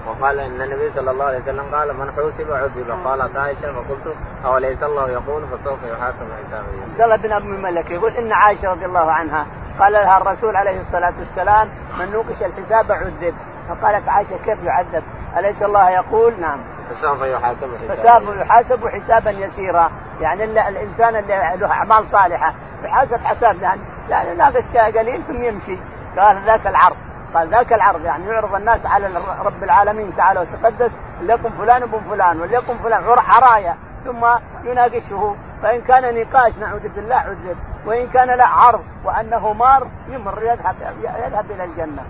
[0.07, 2.99] وقال إن النبي صلى الله عليه وسلم قال من حوسب عذب.
[3.05, 4.15] قالت عائشة فقلت
[4.45, 8.85] أوليس الله يقول فسوف يحاسب حسابا عبد الله بن ابي ملك يقول إن عائشة رضي
[8.85, 9.45] الله عنها
[9.79, 13.33] قال لها الرسول عليه الصلاة والسلام من نوقش الحساب عذب.
[13.69, 15.03] فقالت عائشة كيف يعذب؟
[15.37, 16.59] أليس الله يقول؟ نعم.
[16.89, 19.91] فسوف يحاسب فسوف يحاسب حسابا يسيرا.
[20.21, 22.53] يعني الإنسان اللي له أعمال صالحة
[22.83, 25.77] يحاسب حساب يعني يعني ناقص قليل ثم يمشي.
[26.17, 26.95] قال ذاك العرض.
[27.33, 32.41] قال ذاك العرض يعني يعرض الناس على رب العالمين تعالى وتقدس وليكن فلان ابن فلان
[32.41, 34.25] وليكن فلان حرايا ثم
[34.63, 35.35] يناقشه.
[35.63, 41.45] فإن كان نقاش نعوذ بالله عذب وإن كان لا عرض وأنه مار يمر يذهب يذهب
[41.51, 42.03] إلى الجنة.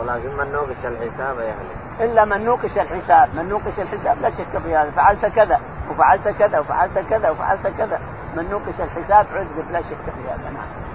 [0.00, 2.10] ولكن من نوقش الحساب يعني.
[2.12, 5.60] إلا من نوقش الحساب، من نوقش الحساب لا شك في هذا، فعلت كذا.
[5.90, 8.00] وفعلت كذا وفعلت كذا وفعلت كذا،
[8.36, 10.88] من نوقش الحساب؟ عذب لا شك في هذا نعم.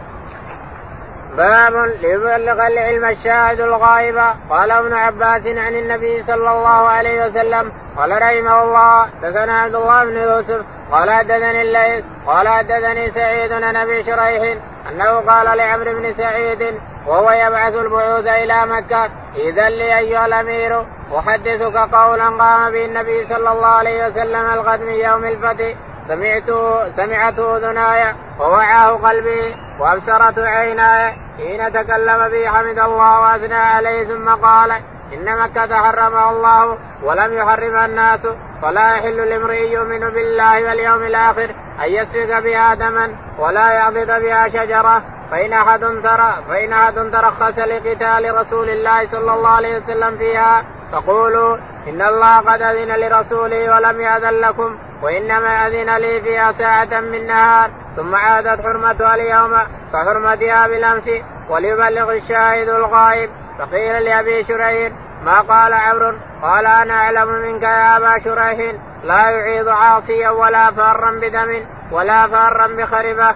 [1.38, 4.18] باب ليبلغ العلم الشاهد الغائب.
[4.50, 10.06] قال ابن عباس عن النبي صلى الله عليه وسلم قال رحمه الله دثنا عبد الله
[10.06, 14.58] بن يوسف قال حدثني الليث قال حدثني سعيد عن أبي شريح
[14.90, 19.10] أنه قال لعمرو بن سعيد وهو يبعث البعوث إلى مكة.
[19.36, 20.86] اذا لي أيها الأمير
[21.18, 25.76] أحدثك قولا قام به النبي صلى الله عليه وسلم الغد من يوم الفتح.
[26.08, 31.14] سمعته سمعته أذناي ووعاه قلبي وابصرته عيناي.
[31.38, 34.72] حين تكلم به حمد الله وأثنى عليه ثم قال
[35.14, 38.28] إن مكة حرمها الله ولم يحرمها الناس.
[38.62, 45.02] فلا يحل لامرئ يؤمن بالله واليوم الآخر أن يسفك بها دما ولا يعضد بها شجرة.
[45.34, 51.58] فإن أحد ترى فإن أحد ترخص لقتال رسول الله صلى الله عليه وسلم فيها فقولوا
[51.88, 57.72] إن الله قد أذن لرسوله ولم يأذن لكم وإنما أذن لي فيها ساعة من نهار
[57.96, 59.58] ثم عادت حرمتها اليوم
[59.94, 61.10] كحرمتها بالأمس
[61.50, 64.94] وليبلغ الشاهد الغائب فقيل لأبي شريح
[65.24, 71.12] ما قال عمرو؟ قال أنا أعلم منك يا أبا شريح لا يعيض عاصيا ولا فارا
[71.12, 73.36] بدم ولا فارا بخربة.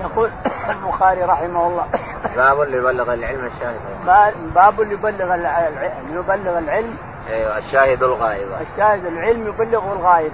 [0.00, 0.30] يقول
[0.70, 1.86] البخاري رحمه الله.
[2.36, 3.80] باب يبلغ العلم الشاهد.
[4.54, 6.96] باب يبلغ العلم يبلغ العلم.
[7.28, 8.48] أيوه الشاهد الغائب.
[8.60, 10.32] الشاهد العلم يبلغ الغائب.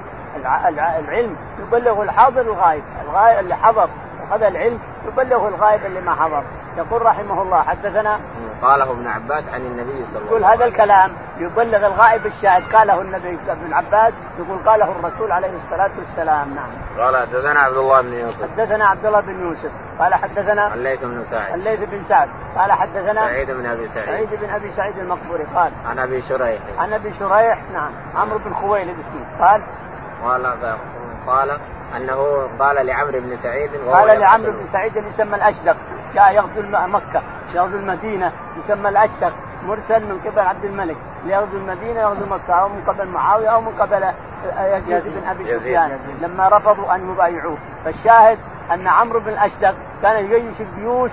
[0.99, 2.83] العلم يبلغ الحاضر الغائب.
[3.05, 3.89] الغائب اللي حضر
[4.31, 6.45] هذا العلم يبلغ الغائب اللي ما حضر.
[6.77, 8.21] يقول رحمه الله حدثنا
[8.63, 10.27] قاله ابن عباس عن النبي صلى الله عليه وسلم.
[10.27, 11.13] يقول هذا الكلام.
[11.41, 12.75] يبلغ الغائب الشاهد.
[12.75, 16.55] قاله النبي ابن عباس يقول قاله الرسول عليه الصلاة والسلام.
[16.55, 16.71] نعم.
[16.99, 18.43] قال حدثنا عبد الله بن يوسف.
[18.43, 19.71] حدثنا عبد الله بن يوسف.
[19.99, 22.29] قال حدثنا الليث بن سعد الليث بن سعد.
[22.57, 24.07] قال حدثنا سعيد بن أبي سعيد.
[24.07, 25.47] سعيد بن أبي سعيد المقبوري.
[25.55, 26.63] قال عن أبي شريح.
[26.79, 27.93] عن أبي شريح نعم.
[28.17, 29.63] عمرو بن خويلد اسمه قال
[30.25, 30.77] قال
[31.27, 31.59] قال
[31.97, 35.77] أنه قال لعمرو بن سعيد قال لعمرو بن سعيد يسمى الأشدق.
[36.15, 37.23] جاء يغزو مكة.
[37.55, 39.33] يغزو المدينة يسمى الأشدق.
[39.67, 40.97] مرسل من قبل عبد الملك.
[41.25, 44.05] ليغزو المدينة يغزو مكة أو من قبل معاوية أو من قبل
[44.59, 45.99] يزيد بن أبي سفيان.
[46.21, 47.57] لما رفضوا أن يبايعوه.
[47.85, 48.39] فالشاهد
[48.73, 51.11] أن عمرو بن الاشدق كان يجيش الجيوش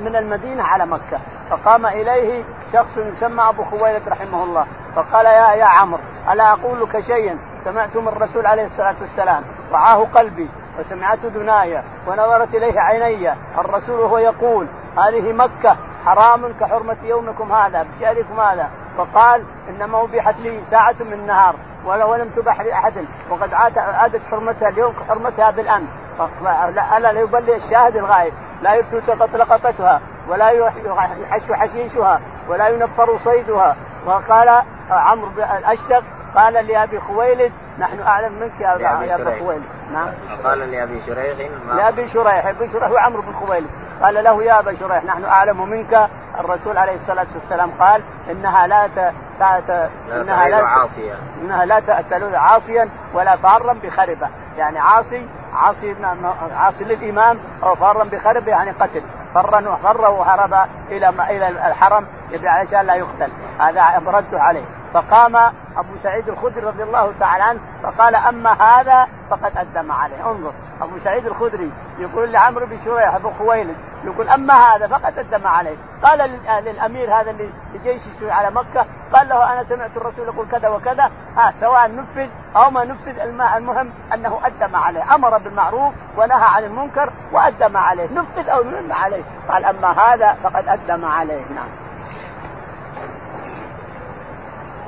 [0.00, 1.18] من المدينة على مكة.
[1.50, 4.66] فقام إليه شخص يسمى أبو خويلد رحمه الله.
[4.96, 6.00] فقال يا يا عمرو
[6.32, 9.42] ألا أقول لك شيئا؟ سمعت من الرسول عليه الصلاة والسلام.
[9.72, 13.32] وعاه قلبي وسمعت دنايا ونظرت إليه عيني.
[13.58, 14.66] الرسول وهو يقول
[14.98, 18.70] هذه مكة حرام كحرمة يومكم هذا بشهركم هذا.
[18.98, 22.92] فقال إنما أبيحت لي ساعة من النهار ولم تبح لاحد
[23.30, 25.88] وقد عادت حرمتها اليوم كحرمتها بالأمس.
[26.96, 33.76] الا لا يبلغ الشاهد الغائب لا يلتقط لقطتها ولا يحش حشيشها ولا ينفر صيدها.
[34.06, 35.28] وقال عمرو
[35.58, 36.02] الأشتق
[36.36, 39.62] قال لأبي خويلد نحن أعلم منك يا أبا خويلد.
[39.92, 40.08] نعم.
[40.44, 43.70] قال لأبي شريح لأبي شريح ابي شريح هو عمرو بن خويلد.
[44.02, 46.08] قال له يا أبا شريح نحن أعلم منك
[46.40, 49.12] الرسول عليه الصلاة والسلام قال إنها لا ت...
[49.68, 49.90] ت...
[50.12, 54.28] إنها لا عاصيا إنها لا تلوذ عاصيا ولا فارا بخربة.
[54.58, 55.94] يعني عاصي عاصي
[56.56, 59.02] عاصي للإمام أو فارا بخربة يعني قتل.
[59.34, 60.54] فر فر وهرب
[60.90, 62.06] إلى إلى الحرم
[62.44, 63.30] علشان لا يقتل.
[63.60, 64.64] هذا رده عليه.
[64.94, 65.36] فقام
[65.76, 70.30] أبو سعيد الخدري رضي الله تعالى عنه فقال أما هذا فقد أدم عليه.
[70.30, 75.46] انظر أبو سعيد الخدري يقول لعمرو بن شريح ابو خويلد يقول أما هذا فقد أدم
[75.46, 75.76] عليه.
[76.04, 81.10] قال للأمير هذا اللي لجيش على مكة قال له أنا سمعت الرسول يقول كذا وكذا.
[81.36, 85.14] ها سواء نفذ أو ما نفذ المهم أنه أدم عليه.
[85.14, 88.08] أمر بالمعروف ونهى عن المنكر وأدم عليه.
[88.12, 89.22] نفذ أو ننهى عليه.
[89.48, 91.42] قال أما هذا فقد أدم عليه.
[91.54, 91.81] نعم.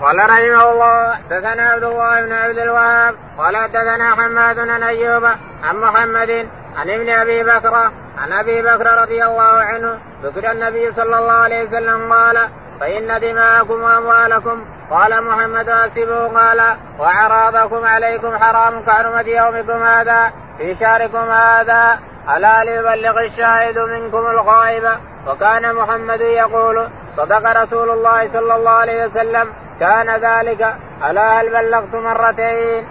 [0.03, 5.25] قال رحمه الله حدثنا عبد الله بن عبد الوهاب قال حدثنا حماد بن أيوب
[5.63, 7.75] عن محمد عن ابن أبي بكر
[8.19, 12.49] عن أبي بكر رضي الله عنه ذكر النبي صلى الله عليه وسلم قال
[12.81, 21.31] فإن دماءكم وأموالكم قال محمد أكسبوا قال وأعراضكم عليكم حرام كحرمة يومكم هذا في شهركم
[21.31, 21.99] هذا
[22.37, 29.53] ألا ليبلغ الشاهد منكم الغائب؟ وكان محمد يقول صدق رسول الله صلى الله عليه وسلم
[29.81, 30.77] كان ذلك.
[31.11, 32.87] ألا هل بلغت مرتين؟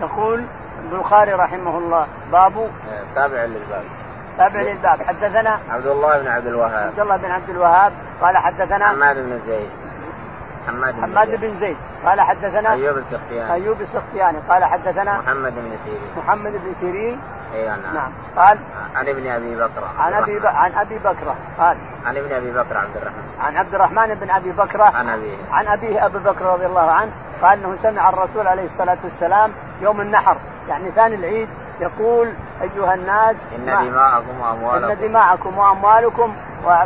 [0.00, 0.44] يقول
[0.84, 2.70] البخاري رحمه الله باب
[3.14, 3.84] تابع للباب.
[4.38, 5.02] تابع للباب.
[5.02, 6.86] حدثنا عبد الله بن عبد الوهاب.
[6.86, 9.70] عبد الله بن عبد الوهاب قال حدثنا حماد بن زيد.
[10.66, 11.76] حماد بن حماد بن زيد.
[12.04, 13.52] قال حدثنا أيوب السختياني.
[13.52, 14.38] أيوب السختياني.
[14.48, 16.10] قال حدثنا محمد بن سيرين.
[16.16, 17.20] محمد بن سيرين.
[17.54, 17.94] اي نعم.
[17.94, 18.12] نعم.
[18.36, 18.58] قال
[18.94, 19.84] عن ابن أبي بكر.
[19.98, 20.46] عن أبي ب...
[20.46, 21.34] عن أبي بكر.
[21.58, 23.22] قال عن ابن أبي بكر عبد الرحمن.
[23.40, 24.82] عن عبد الرحمن بن أبي بكر.
[24.82, 25.36] عن أبيه.
[25.50, 27.12] عن أبيه ابي بكر رضي الله عنه.
[27.42, 30.36] قال إنه سمع الرسول عليه الصلاة والسلام يوم النحر.
[30.68, 31.48] يعني ثاني العيد
[31.80, 34.90] يقول أيها الناس إن دماءكم وأموالكم.
[34.90, 36.34] إن دماءكم وأموالكم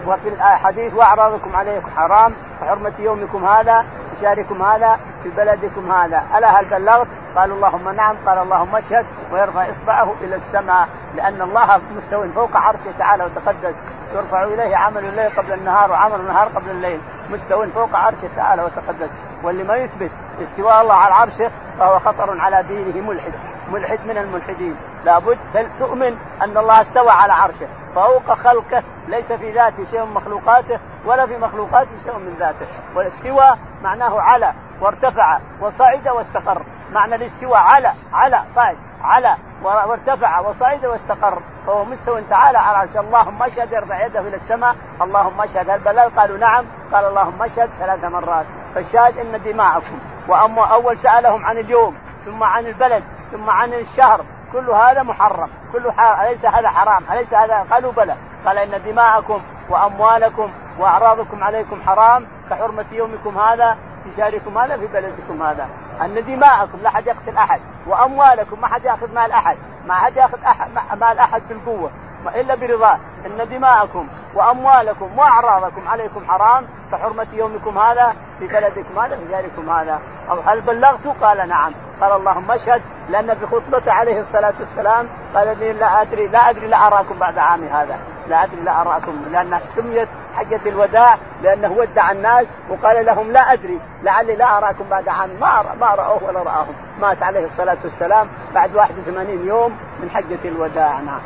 [0.06, 3.84] وفي الحديث وأعراضكم عليكم حرام وحرمة يومكم هذا
[4.20, 6.22] شهركم هذا في بلدكم هذا.
[6.38, 11.80] ألا هل بلغت؟ قالوا اللهم نعم قال اللهم اشهد ويرفع إصبعه إلى السماء لأن الله
[11.96, 13.74] مستوى فوق عرشه تعالى وتقدس.
[14.14, 17.00] يرفع إليه عمل الليل قبل النهار وعمل النهار قبل الليل.
[17.30, 19.10] مستوى فوق عرشه تعالى وتقدس.
[19.42, 20.10] واللي ما يثبت
[20.42, 23.32] استواء الله على عرشه فهو خطر على دينه ملحد
[23.70, 24.76] ملحد من الملحدين.
[25.04, 25.38] لابد
[25.78, 27.66] تؤمن أن الله استوى على عرشه.
[27.96, 32.66] فوق خلقه ليس في ذاته شيء من مخلوقاته ولا في مخلوقاته شيء من ذاته.
[32.94, 36.62] والاستواء معناه على وارتفع وصعد واستقر.
[36.92, 41.42] معنى الاستواء على على صعد على وارتفع وصعد واستقر.
[41.66, 46.08] فهو مستوى تعالى على عرش اللهم اشهد يرفع يده إلى السماء اللهم اشهد هل بلغ
[46.08, 48.46] قالوا نعم قال اللهم اشهد ثلاث مرات.
[48.74, 49.98] فالشاهد إن دماءكم.
[50.28, 55.50] وأما أول سألهم عن اليوم ثم عن البلد ثم عن الشهر كل هذا محرم.
[55.72, 55.90] كل
[56.22, 58.16] أليس هذا حرام؟ أليس هذا؟ قالوا بلى.
[58.46, 65.42] قال إن دماءكم وأموالكم وأعراضكم عليكم حرام كحرمة يومكم هذا في شهركم هذا في بلدكم
[65.42, 65.68] هذا.
[66.02, 67.60] أن دماءكم لا أحد يقتل أحد.
[67.86, 69.56] وأموالكم ما حد يأخذ مال أحد.
[69.86, 71.90] ما حد يأخذ أحد مال أحد بالقوة.
[72.34, 79.24] إلا برضاه إن دماءكم وأموالكم وأعراضكم عليكم حرام كحرمة يومكم هذا في بلدكم هذا في
[79.24, 80.00] داركم هذا.
[80.30, 81.72] أو هل بلغت؟ قال نعم.
[82.00, 86.66] قال اللهم اشهد لأن في خطبته عليه الصلاة والسلام قال إني لا ادري لا أدري
[86.66, 87.98] لا أراكم بعد عامي هذا.
[88.28, 93.80] لا أدري لا أراكم لأن سميت حجة الوداع لأنه ودع الناس وقال لهم لا أدري
[94.02, 96.74] لعلي لا أراكم بعد عام ما ما رأوه ولا رآهم.
[97.00, 101.00] مات عليه الصلاة والسلام بعد 81 يوم من حجة الوداع.
[101.00, 101.20] نعم.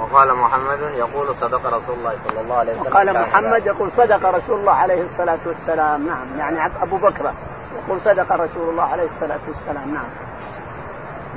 [0.00, 2.92] وقال محمد يقول صدق رسول الله صلى الله عليه وسلم.
[2.92, 6.06] وقال محمد يقول صدق رسول الله عليه الصلاة والسلام.
[6.06, 6.38] نعم.
[6.38, 7.32] يعني أبو بكر
[7.76, 9.94] يقول صدق رسول الله عليه الصلاة والسلام.
[9.94, 10.10] نعم.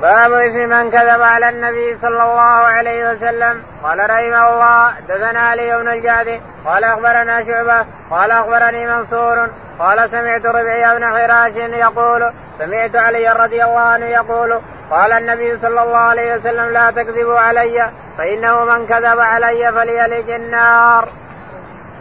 [0.02, 2.42] باب اسم من كذب على النبي صلى الله
[2.78, 3.64] عليه وسلم.
[3.84, 7.86] قال رحمه الله دثنا علي بن الجعد قال أخبرنا شعبة.
[8.12, 9.50] قال أخبرني منصور.
[9.80, 14.60] قال سمعت ربعي بن حراش يقول سمعت علي رضي الله عنه يقول
[14.92, 21.10] قال النبي صلى الله عليه وسلم لا تكذبوا علي فإنه من كذب علي فليلج النار.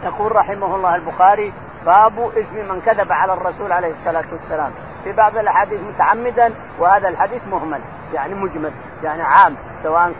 [0.03, 1.53] يقول رحمه الله البخاري
[1.85, 4.71] باب اسم من كذب على الرسول عليه الصلاة والسلام.
[5.03, 7.79] في بعض الأحاديث متعمدا وهذا الحديث مهمل
[8.13, 8.71] يعني مجمل
[9.03, 10.13] يعني عام سواء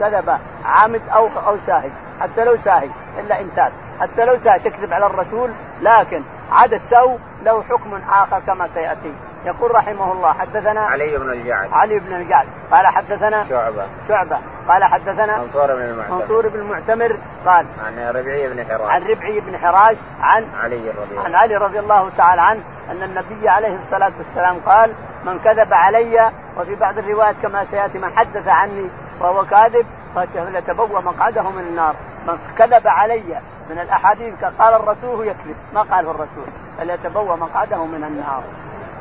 [0.00, 1.90] كذب عامد أو أو ساهي.
[2.20, 7.18] حتى لو ساهي إلا إن تاب حتى لو ساهي تكذب على الرسول لكن عاد السوء
[7.44, 9.12] له حكم آخر كما سيأتي.
[9.44, 11.68] يقول رحمه الله حدثنا علي بن الجعد.
[11.72, 12.46] علي بن الجعد.
[12.72, 13.86] قال حدثنا شعبة.
[14.08, 14.38] شعبة.
[14.68, 16.16] قال حدثنا منصور بن المعتمر.
[16.16, 18.90] منصور بن المعتمر قال عن ربعي بن حراش.
[18.90, 23.02] عن ربعي بن حراش عن علي رضي الله عن علي رضي الله تعالى عنه أن
[23.02, 28.48] النبي عليه الصلاة والسلام قال من كذب علي وفي بعض الروايات كما سيأتي من حدث
[28.48, 31.94] عني وهو كاذب فليتبوأ مقعده من النار.
[32.26, 35.56] من كذب علي من الأحاديث قال الرسول يكذب.
[35.74, 36.46] ما قاله الرسول؟
[36.78, 38.42] فليتبوأ مقعده من النار.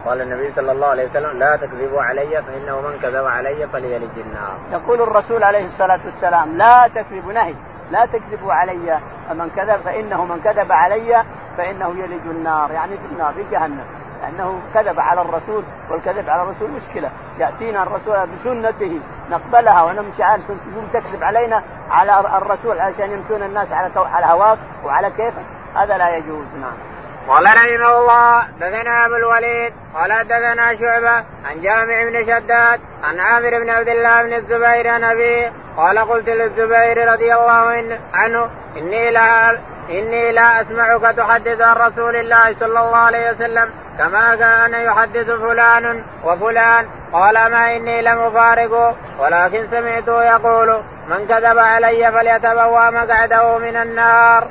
[0.06, 4.58] قال النبي صلى الله عليه وسلم لا تكذبوا علي فإنه من كذب علي فليلج النار.
[4.72, 7.54] يقول الرسول عليه الصلاة والسلام لا تكذبوا نهي.
[7.92, 9.00] لا تكذبوا علي.
[9.30, 11.24] فمن كذب فإنه من كذب علي
[11.58, 12.72] فإنه يلج النار.
[12.72, 13.86] يعني في النار في جهنم.
[14.22, 17.10] لأنه كذب على الرسول والكذب على الرسول مشكلة.
[17.40, 19.00] يأتينا الرسول بسنته
[19.32, 25.10] نقبلها ونمشي على تقوم تكذب علينا على الرسول عشان يمشون الناس على على هواك وعلى
[25.10, 25.46] كيفك.
[25.76, 26.46] هذا لا يجوز.
[26.62, 26.89] نعم.
[27.30, 33.50] قال رحمه الله دثنا أبو الوليد قال دثنا شعبة عن جامع بن شداد عن عامر
[33.60, 39.52] بن عبد الله بن الزبير عن أبيه قال قلت للزبير رضي الله عنه إني لا
[39.90, 46.04] إني لا أسمعك تحدث عن رسول الله صلى الله عليه وسلم كما كان يحدث فلان
[46.24, 54.48] وفلان قال ما إني لمفارق ولكن سمعته يقول من كذب علي فليتبوأ مقعده من النار.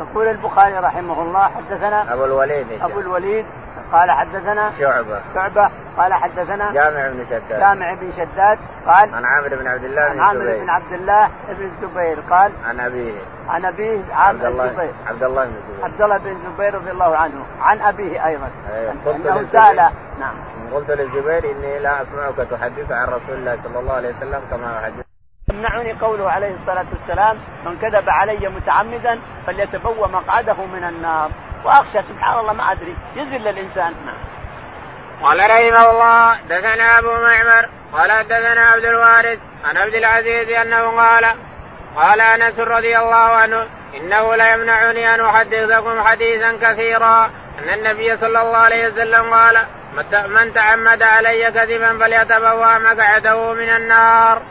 [0.00, 3.46] يقول البخاري رحمه الله حدثنا أبو الوليد أبو الوليد
[3.92, 5.20] قال حدثنا شعبة.
[5.34, 7.60] شعبة قال حدثنا جامع بن شداد.
[7.60, 11.70] جامع بن شداد قال عن عامر بن عبد الله بن عامر بن عبد الله بن
[11.70, 13.12] الزبير قال عن أبيه
[13.48, 14.92] عن أبيه عامر بن الزبير.
[15.06, 15.84] عبد الله بن الزبير.
[15.84, 18.50] عبد الله بن الزبير رضي الله عنه عن أبيه أيضا.
[18.74, 18.90] أيه.
[18.90, 19.76] أنه سأل
[20.20, 20.34] نعم.
[20.74, 25.03] قلت للزبير إني لا أسمعك تحدث عن رسول الله صلى الله عليه وسلم كما يحدث
[25.54, 31.30] يمنعني قوله عليه الصلاة والسلام من كذب علي متعمدا فليتبوى مقعده من النار
[31.64, 34.16] وأخشى سبحان الله ما أدري يزل الإنسان نعم.
[35.22, 41.26] قال رحمه الله دثنا أبو معمر قال دثنا عبد الوارث عن عبد العزيز أنه قال
[41.96, 48.56] قال أنس رضي الله عنه إنه ليمنعني أن أحدثكم حديثا كثيرا أن النبي صلى الله
[48.56, 49.66] عليه وسلم قال
[50.28, 54.42] من تعمد علي كذبا فليتبوأ مقعده من النار.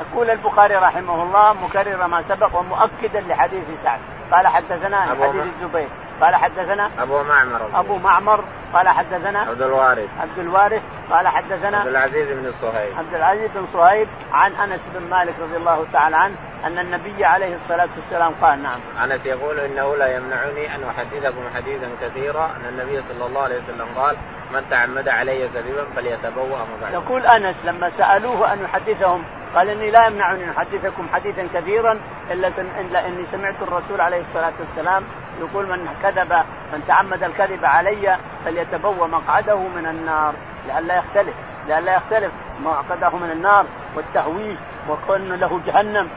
[0.00, 4.00] يقول البخاري رحمه الله مكرر ما سبق ومؤكدا لحديث سعد.
[4.32, 5.88] قال حدثنا حديث الزبير.
[6.20, 7.80] قال حدثنا أبو معمر.
[7.80, 10.08] أبو معمر قال حدثنا عبد الوارث.
[10.20, 12.98] عبد الوارث قال حدثنا عبد العزيز بن صهيب.
[12.98, 17.54] عبد العزيز بن صهيب عن أنس بن مالك رضي الله تعالى عنه أن النبي عليه
[17.54, 18.80] الصلاة والسلام قال نعم.
[19.04, 23.86] أنس يقول إنه لا يمنعني أن أحدثكم حديثا كثيرا أن النبي صلى الله عليه وسلم
[23.96, 24.16] قال
[24.52, 30.06] من تعمد علي كذبا فليتبوأ مقعده يقول أنس لما سألوه أن يحدثهم قال إني لا
[30.06, 32.66] يمنعني أن أحدثكم حديثا كثيرا إلا, سم...
[32.80, 35.04] إلا إني سمعت الرسول عليه الصلاة والسلام
[35.40, 36.32] يقول من كذب
[36.72, 40.34] من تعمد الكذب علي فليتبوأ مقعده من النار.
[40.66, 41.34] لئلا يختلف
[41.68, 46.08] لئلا يختلف مقعده من النار والتهويش وكون له جهنم.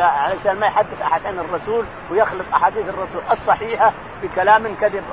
[0.00, 5.04] علشان ما يحدث أحد عن الرسول ويخلط أحاديث الرسول الصحيحة بكلام كذب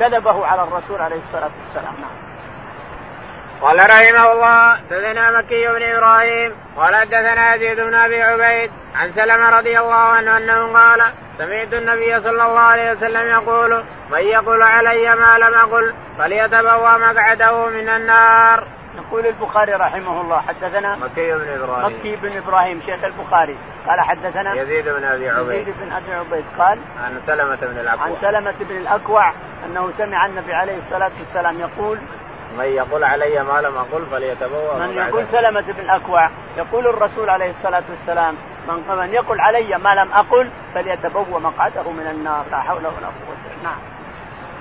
[0.00, 1.94] كذبه على الرسول عليه الصلاة والسلام.
[2.00, 2.26] نعم.
[3.60, 9.50] قال رحمه الله دثنا مكي بن إبراهيم قال دثنا يزيد بن أبي عبيد عن سلمة
[9.50, 15.14] رضي الله عنه أنه قال سمعت النبي صلى الله عليه وسلم يقول من يقول علي
[15.14, 18.66] ما لم أقل فليتبوى مقعده من النار.
[18.96, 21.98] يقول البخاري رحمه الله حدثنا مكي بن إبراهيم.
[21.98, 23.56] مكي بن إبراهيم شيخ البخاري.
[23.88, 25.60] قال حدثنا يزيد بن أبي عبيد.
[25.60, 26.44] يزيد بن أبي عبيد.
[26.58, 29.32] قال عن سلمة بن الاكوع عن سلمة بن الاكوع
[29.66, 31.98] أنه سمع النبي عليه الصلاة والسلام يقول
[32.58, 37.50] من يقول علي ما لم أقل فليتبوأ من يقول سلمة بن الاكوع يقول الرسول عليه
[37.50, 38.36] الصلاة والسلام
[38.68, 42.46] من من يقول علي ما لم أقل فليتبوأ مقعده من النار.
[42.50, 43.78] لا حول ولا قوة نعم.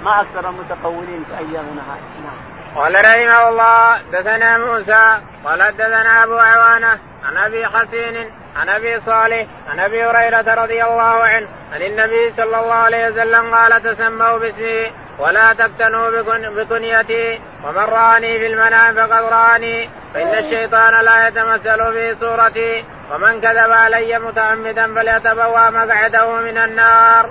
[0.03, 2.55] ما أكثر المتقولين في ايامنا هذه نعم.
[2.75, 9.47] قال رحمه الله دثنا موسى قال دثنا أبو عوانة عن أبي حسين عن أبي صالح
[9.69, 14.91] عن أبي هريرة رضي الله عنه عن النبي صلى الله عليه وسلم قال تسموا باسمي
[15.19, 16.09] ولا تقتنوا
[16.49, 23.71] بكنيتي ومن راني في المنام فقد راني فان الشيطان لا يتمثل في صورتي ومن كذب
[23.71, 27.29] علي متعمدا فليتبوأ مقعده من النار.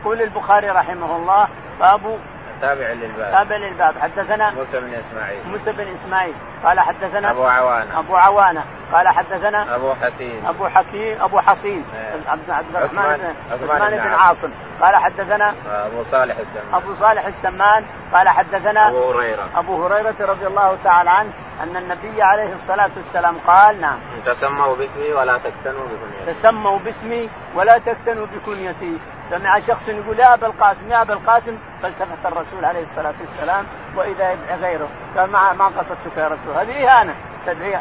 [0.00, 1.48] يقول البخاري رحمه الله
[1.80, 2.18] باب
[2.60, 3.32] تابع للباب.
[3.32, 3.98] تابع للباب.
[3.98, 5.48] حدثنا موسى بن إسماعيل.
[5.48, 6.34] موسى بن إسماعيل.
[6.64, 7.98] قال حدثنا أبو عوانة.
[7.98, 8.64] أبو عوانة.
[8.92, 10.46] قال حدثنا أبو حسين.
[10.46, 11.84] أبو حكيم أبو حصين.
[11.94, 12.30] إيه.
[12.30, 14.50] عبد عبد الرحمن عثمان- بن عاصم.
[14.80, 16.74] قال حدثنا أبو صالح السمان.
[16.74, 17.84] أبو صالح السمان.
[18.14, 19.48] قال حدثنا أبو هريرة.
[19.56, 21.30] أبو هريرة رضي الله تعالى عنه
[21.62, 23.98] أن النبي عليه الصلاة والسلام قال نعم.
[24.26, 26.26] تسموا باسمي ولا تكتنوا بكنيتي.
[26.26, 28.98] تسموا باسمي ولا تكتنوا بكنيتي.
[29.30, 31.58] سمع شخص يقول يا أبا القاسم يا أبا القاسم.
[31.82, 33.66] فالتفت الرسول عليه الصلاة والسلام
[33.96, 34.88] وإذا غيره.
[35.16, 37.14] قال ما ما قصدتك يا رسول هذه إهانة
[37.46, 37.78] تدعي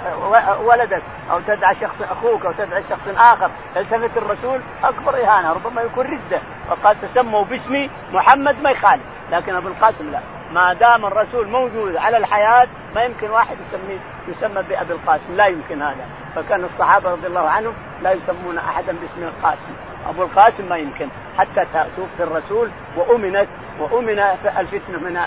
[0.63, 3.51] ولدك أو تدعى شخص أخوك أو تدعي شخص آخر.
[3.77, 6.41] التفت الرسول أكبر إهانة ربما يكون ردة.
[6.69, 9.03] فقال تسموا باسمي محمد ما يخالف.
[9.31, 10.19] لكن أبو القاسم لا.
[10.53, 15.35] ما دام الرسول موجود على الحياة ما يمكن واحد يسمي يسمى بأبي القاسم.
[15.35, 16.05] لا يمكن هذا.
[16.35, 19.71] فكان الصحابة رضي الله عنهم لا يسمون أحدا باسم القاسم.
[20.09, 21.07] أبو القاسم ما يمكن.
[21.37, 23.47] حتى توفي الرسول وامنت
[23.79, 24.19] وأمن
[24.57, 25.19] الفتنة من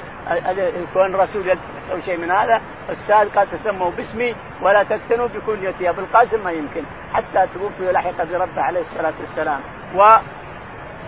[0.95, 1.51] كون الرسول
[1.93, 2.61] أو شيء من هذا
[2.91, 5.89] السائل قال تسموا باسمي ولا تكتنوا بكنيتي.
[5.91, 6.83] أبو القاسم ما يمكن.
[7.13, 9.61] حتى توفي ولحق بربه عليه الصلاة والسلام.
[9.95, 10.17] و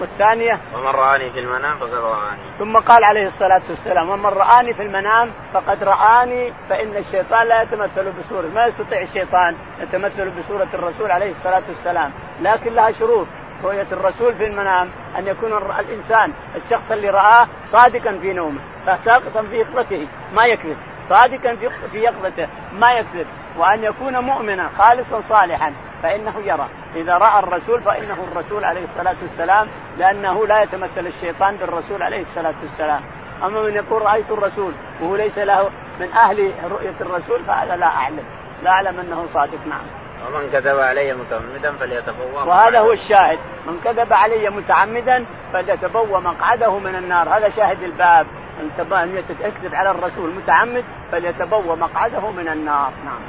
[0.00, 2.40] والثانية؟ ومن رآني في المنام فقد رآني.
[2.58, 8.12] ثم قال عليه الصلاة والسلام ومن رآني في المنام فقد رآني فإن الشيطان لا يتمثل
[8.12, 13.26] بصورة ما يستطيع الشيطان يتمثل بصورة الرسول عليه الصلاة والسلام لكن لها شروط.
[13.64, 19.56] رؤية الرسول في المنام أن يكون الإنسان الشخص اللي رآه صادقا في نومه فساقطا في
[19.56, 20.76] يقظته ما يكذب.
[21.08, 21.54] صادقا
[21.92, 23.26] في يقظته ما يكذب.
[23.58, 26.68] وأن يكون مؤمنا خالصا صالحا فإنه يرى.
[26.96, 32.54] إذا رأى الرسول فإنه الرسول عليه الصلاة والسلام لأنه لا يتمثل الشيطان بالرسول عليه الصلاة
[32.62, 33.02] والسلام.
[33.44, 38.24] أما من يقول رأيت الرسول وهو ليس له من أهل رؤية الرسول فهذا لا أعلم.
[38.62, 39.86] لا أعلم أنه صادق نعم.
[40.26, 43.38] ومن كذب علي متعمدا فليتبوأ وهذا هو الشاهد.
[43.66, 47.28] من كذب علي متعمدا فليتبوأ مقعده من النار.
[47.28, 48.26] هذا شاهد الباب.
[48.58, 52.92] من يكذب على الرسول متعمد فليتبوأ مقعده من النار.
[53.04, 53.20] نعم.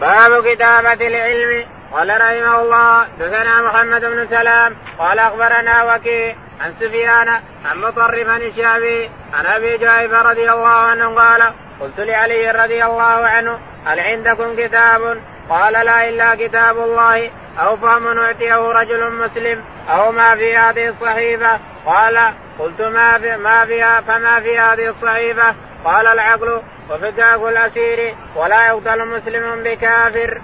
[0.00, 1.66] باب كتابة العلم.
[1.92, 7.28] قال رحمه الله دثنا محمد بن سلام قال أخبرنا وكيع عن سفيان
[7.64, 13.04] عن مطرف عن الشعبي عن أبي جهيفه رضي الله عنه قال قلت لعلي رضي الله
[13.04, 20.12] عنه هل عندكم كتاب؟ قال لا إلا كتاب الله أو فهم اعطيه رجل مسلم أو
[20.12, 21.60] ما في هذه الصحيفة.
[21.86, 25.54] قال قلت ما في ما فيها فما في هذه الصحيفه
[25.84, 30.40] قال العقل وفكاك الأسير ولا يقتل مسلم بكافر.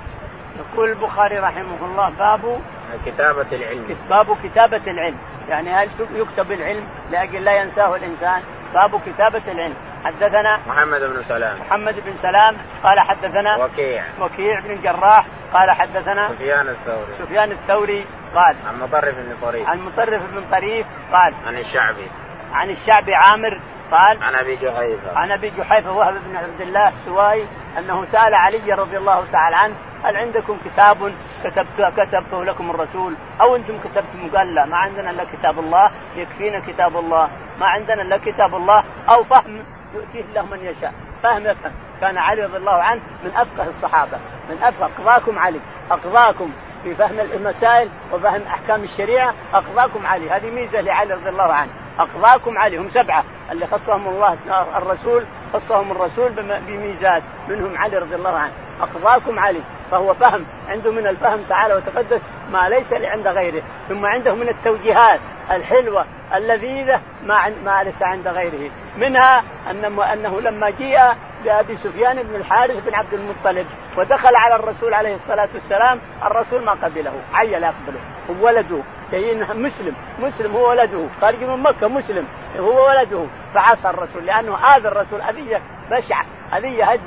[0.58, 2.60] يقول البخاري رحمه الله باب
[3.06, 3.96] كتابة العلم.
[4.10, 5.18] باب كتابة العلم.
[5.48, 8.42] يعني هل يكتب العلم لأجل لا ينساه الإنسان؟
[8.74, 9.76] باب كتابة العلم.
[10.04, 11.60] حدثنا محمد بن سلام.
[11.60, 14.04] محمد بن سلام قال حدثنا وكيع.
[14.20, 17.18] وكيع بن الجراح قال حدثنا سفيان الثوري.
[17.18, 19.68] سفيان الثوري قال عن مطرف بن طريف.
[19.68, 22.10] عن مطرف بن طريف قال عن الشعبي.
[22.52, 25.18] عن الشعبي عامر قال عن أبي جحيفة.
[25.18, 27.46] عن أبي جحيفة وهب بن عبد الله السوائي
[27.78, 29.74] أنه سأل علي رضي الله تعالى عنه
[30.04, 31.12] هل عندكم كتاب
[31.44, 36.60] كتبت كتبته لكم الرسول؟ أو أنتم كتبتم؟ قال لا ما عندنا إلا كتاب الله يكفينا
[36.66, 37.30] كتاب الله.
[37.60, 39.64] ما عندنا إلا كتاب الله أو فهم
[39.94, 40.92] يؤتيه الله من يشاء.
[41.22, 44.18] فهم يفهم كان علي رضي الله عنه من أفقه الصحابة.
[44.50, 44.86] من أفقه.
[44.86, 45.60] أقضاكم علي.
[45.90, 46.50] أقضاكم
[46.82, 49.34] في فهم المسائل وفهم أحكام الشريعة.
[49.54, 50.30] أقضاكم علي.
[50.30, 51.70] هذه ميزة لعلي رضي الله عنه.
[51.98, 52.76] أقضاكم علي.
[52.76, 53.24] هم سبعة.
[53.52, 54.38] اللي خصهم الله
[54.76, 56.32] الرسول خصهم الرسول
[56.66, 57.22] بميزات.
[57.48, 58.52] منهم علي رضي الله عنه.
[58.80, 59.60] أقضاكم علي.
[59.90, 60.46] فهو فهم.
[60.68, 62.20] عنده من الفهم تعالى وتقدس
[62.50, 63.62] ما ليس عند غيره.
[63.88, 65.20] ثم عنده من التوجيهات.
[65.50, 68.70] الحلوة اللذيذة ما ما ليس عند غيره.
[68.96, 71.00] منها انه أنه لما جيء
[71.44, 73.66] بابي سفيان بن الحارث بن عبد المطلب
[73.98, 78.00] ودخل على الرسول عليه الصلاة والسلام الرسول ما قبله عيل يقبله.
[78.30, 78.82] هو ولده.
[79.12, 81.08] جايين مسلم مسلم هو ولده.
[81.20, 82.26] خارج من مكة مسلم
[82.58, 83.26] هو ولده.
[83.54, 86.24] فعصى الرسول لأنه اذى الرسول أذية بشعة.
[86.56, 87.00] أذية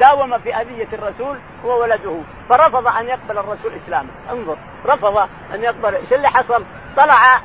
[0.00, 2.20] داوم في أذية الرسول هو ولده.
[2.48, 4.08] فرفض أن يقبل الرسول إسلامه.
[4.30, 5.16] انظر رفض
[5.54, 5.94] أن يقبل.
[5.94, 6.64] إيش اللي حصل؟
[6.96, 7.40] طلع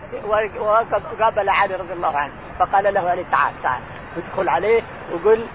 [0.60, 3.82] وقابل علي رضي الله عنه فقال له علي تعال تعال.
[4.18, 4.82] ادخل عليه
[5.14, 5.46] وقل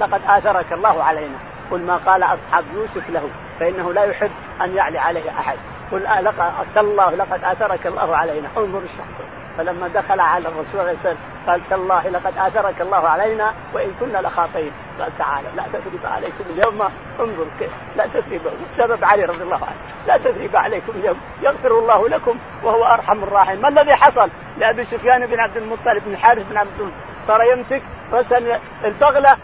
[0.00, 1.38] لقد آثرك الله علينا.
[1.70, 3.30] قل ما قال أصحاب يوسف له
[3.60, 4.30] فإنه لا يحب
[4.62, 5.58] أن يعلي عليه أحد.
[5.92, 8.48] قل آه لقد تالله لقد آثرك الله علينا.
[8.56, 9.41] انظر الشخص.
[9.58, 14.72] فلما دخل على الرسول عليه الصلاه قال تالله لقد آثرك الله علينا وإن كنا لخاطئين.
[15.00, 16.82] قال تعالى لا تثريب عليكم اليوم.
[17.20, 18.42] انظر كيف لا تثريب.
[18.62, 19.76] السبب علي رضي الله عنه.
[20.06, 21.20] لا تثريب عليكم اليوم.
[21.42, 23.60] يغفر الله لكم وهو أرحم الراحمين.
[23.60, 26.80] ما الذي حصل؟ لأبي سفيان بن عبد المطلب بن الحارث بن عبد
[27.26, 29.36] صار يمسك رسل البغلة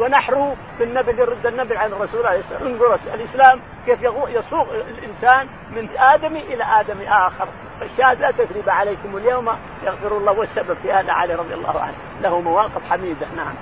[0.00, 4.66] ونحره بالنبي يرد النبي عن الرسول عليه الصلاه والسلام الإسلام كيف يصوغ
[4.98, 7.48] الإنسان من آدم إلى آدم آخر.
[7.80, 9.48] فالشاهد لا تثريب عليكم اليوم.
[9.82, 11.94] يغفر الله والسبب في هذا علي رضي الله عنه.
[12.20, 13.26] له مواقف حميدة.
[13.36, 13.54] نعم.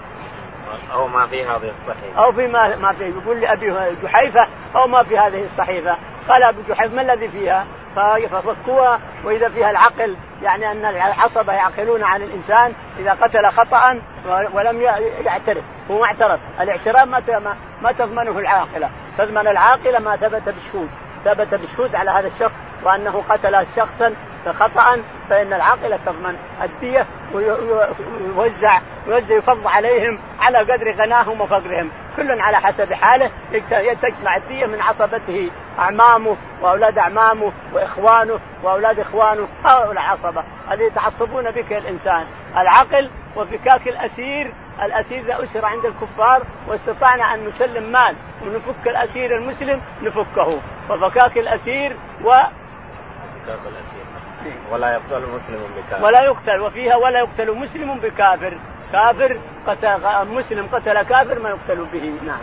[0.92, 2.24] أو ما في هذه الصحيفة.
[2.24, 3.04] أو في ما ما في.
[3.04, 5.96] يقول لأبي جحيفة أو ما في هذه الصحيفة.
[6.28, 7.66] قال أبو جحيفة ما الذي فيها؟
[8.28, 14.00] ففكوها وإذا فيها العقل يعني أن العصبه يعقلون عن الإنسان إذا قتل خطأ
[14.52, 14.80] ولم
[15.24, 15.64] يعترف.
[15.90, 18.90] هو ما اعترف الاعتراف ما ما تضمنه العاقلة.
[19.18, 20.90] تضمن العاقلة ما ثبت بشهود.
[21.24, 22.52] ثبت بشهود على هذا الشخص
[22.84, 24.14] وأنه قتل شخصا
[24.46, 31.90] خطأ فإن العاقلة تضمن الدية ويوزع يوزع يفض عليهم على قدر غناهم وفقرهم.
[32.16, 33.30] كل على حسب حاله
[34.02, 41.72] تجمع الدية من عصبته أعمامه وأولاد أعمامه وإخوانه وأولاد إخوانه هؤلاء العصبة الذي يتعصبون بك
[41.72, 42.26] الإنسان.
[42.56, 44.52] العقل وفكاك الأسير
[44.82, 50.60] الأسير إذا أسر عند الكفار واستطعنا أن نسلم مال ونفك الأسير المسلم نفكه.
[50.90, 54.04] وفكاك الأسير و فكاك الأسير.
[54.70, 56.04] ولا يقتل مسلم بكافر.
[56.04, 56.60] ولا يقتل.
[56.60, 58.58] وفيها ولا يقتل مسلم بكافر.
[58.92, 62.18] كافر قتل مسلم قتل كافر ما يقتل به.
[62.26, 62.40] نعم.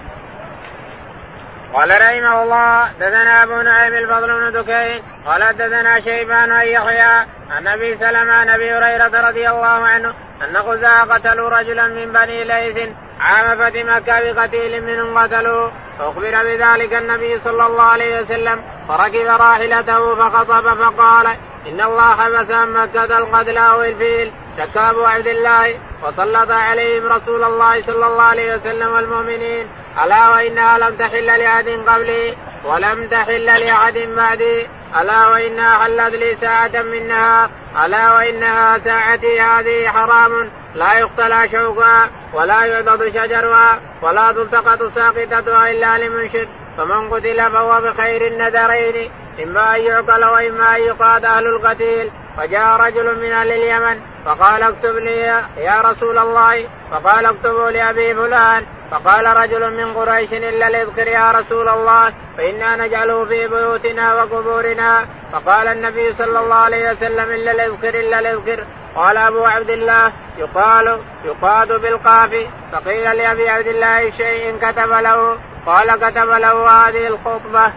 [1.73, 7.67] قال رحمه الله دثنا أبو نعيم الفضل بن دكين قال دثنا شيبان ان يحيى عن
[7.67, 12.89] أبي سلمة عن أبي هريرة رضي الله عنه أن خزاعة قتلوا رجلا من بني ليث
[13.19, 20.15] عام فتح مكه بقتيل منهم قتلوه فاخبر بذلك النبي صلى الله عليه وسلم فركب راحلته
[20.15, 21.27] فخطب فقال
[21.67, 24.31] إن الله حبس عن مكة القتل أو الفيل.
[24.57, 29.67] شك ابو عبد الله وسلط عليهم رسول الله صلى الله عليه وسلم والمؤمنين.
[30.03, 34.67] ألا وإنها لم تحل لأحد قبلي ولم تحل لأحد بعدي.
[35.01, 37.49] ألا وإنها حلت لي ساعة من نهار.
[37.85, 40.51] ألا وإنها ساعتي هذه حرام.
[40.75, 46.49] لا يقتلى شوكها ولا يعضد شجرها ولا تلتقط ساقطتها إلا لمنشد.
[46.77, 49.11] فمن قتل فهو بخير النذرين.
[49.43, 52.11] إما أن يعقل وإما أن يقاد أهل القتيل.
[52.37, 58.63] فجاء رجل من أهل اليمن فقال اكتب لي يا رسول الله فقال اكتبوا لابي فلان
[58.91, 65.05] فقال رجل من قريش إلا الاذكر يا رسول الله فإنا نجعله في بيوتنا وقبورنا.
[65.33, 68.65] فقال النبي صلى الله عليه وسلم إلا الاذكر إلا الاذكر
[68.95, 72.47] قال أبو عبد الله يقال يقاد بالقاف.
[72.71, 77.71] فقيل لأبي عبد الله شيء كتب له قال كتب له هذه الخطبه.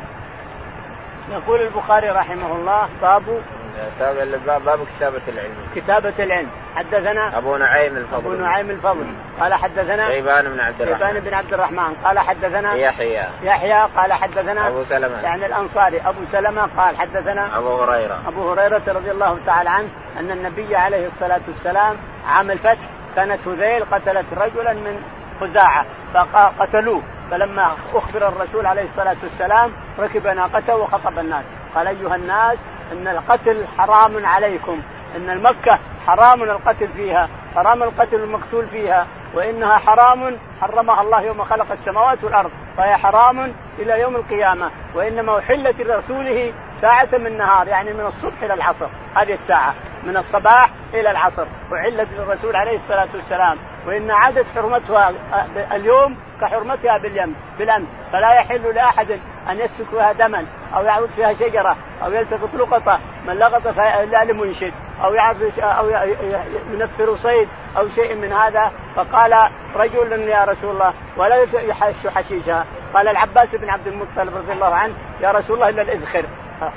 [1.32, 3.42] يقول البخاري رحمه الله باب
[4.47, 5.55] باب كتابة العلم.
[5.74, 6.49] كتابة العلم.
[6.74, 8.16] حدثنا أبو نعيم الفضل.
[8.16, 9.07] أبو نعيم الفضل.
[9.41, 11.07] قال حدثنا شيبان بن عبد الرحمن.
[11.07, 11.95] شيبان بن عبد الرحمن.
[12.05, 13.26] قال حدثنا يحيى.
[13.43, 13.89] يحيى.
[13.97, 15.20] قال حدثنا أبو سلمة.
[15.20, 16.01] يعني الأنصاري.
[16.01, 16.66] أبو سلمة.
[16.76, 18.20] قال حدثنا أبو هريرة.
[18.28, 23.85] أبو هريرة رضي الله تعالى عنه أن النبي عليه الصلاة والسلام عام الفتح كانت هذيل
[23.85, 25.03] قتلت رجلا من
[25.41, 31.45] خزاعة فقتلوه فلما أخبر الرسول عليه الصلاة والسلام ركب ناقته وخطب الناس.
[31.74, 32.59] قال أيها الناس
[32.93, 34.82] إن القتل حرام عليكم.
[35.16, 39.07] إن المكة حرام القتل فيها حرام القتل المقتول فيها.
[39.35, 44.70] وإنها حرام حرمها الله يوم خلق السماوات والأرض فهي حرام إلى يوم القيامة.
[44.95, 49.74] وإنما أحلت لرسوله ساعة من نهار يعني من الصبح إلى العصر هذه الساعة
[50.05, 51.47] من الصباح إلى العصر.
[51.74, 53.59] أحلت للرسول عليه الصلاة والسلام.
[53.87, 55.12] وإن عادت حرمتها
[55.72, 57.89] اليوم كحرمتها باليم بالأمس.
[58.12, 59.11] فلا يحل لأحد
[59.51, 63.01] أن يسفك فيها دما أو يعود فيها شجرة أو يلتقط لقطة
[63.31, 64.72] من لقط فلا لمنشد
[65.05, 65.89] أو يعرف أو
[66.72, 68.72] ينفر صيد أو شيء من هذا.
[68.97, 72.64] فقال رجل يا رسول الله ولا يحش حشيشها
[72.95, 76.24] قال العباس بن عبد المطلب رضي الله عنه يا رسول الله إلا الاذخر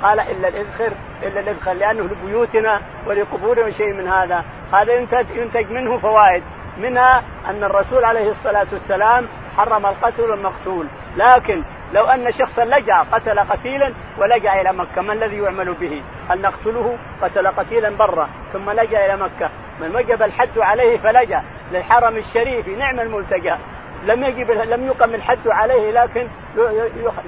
[0.03, 0.91] قال إلا الاذخر
[1.23, 4.43] إلا الاذخر لأنه لبيوتنا ولقبورنا شيء من هذا.
[4.73, 4.93] هذا
[5.35, 6.43] ينتج منه فوائد
[6.77, 9.27] منها أن الرسول عليه الصلاة والسلام
[9.57, 10.87] حرم القتل والمقتول.
[11.17, 16.41] لكن لو أن شخصا لجأ قتل قتيلا ولجأ إلى مكة ما الذي يعمل به؟ هل
[16.41, 19.49] نقتله؟ قتل قتيلا برا ثم لجأ إلى مكة.
[19.81, 23.57] من وجب الحد عليه فلجأ للحرم الشريف نعم الملتجأ.
[24.05, 26.27] لم يجب لم يقم الحد عليه لكن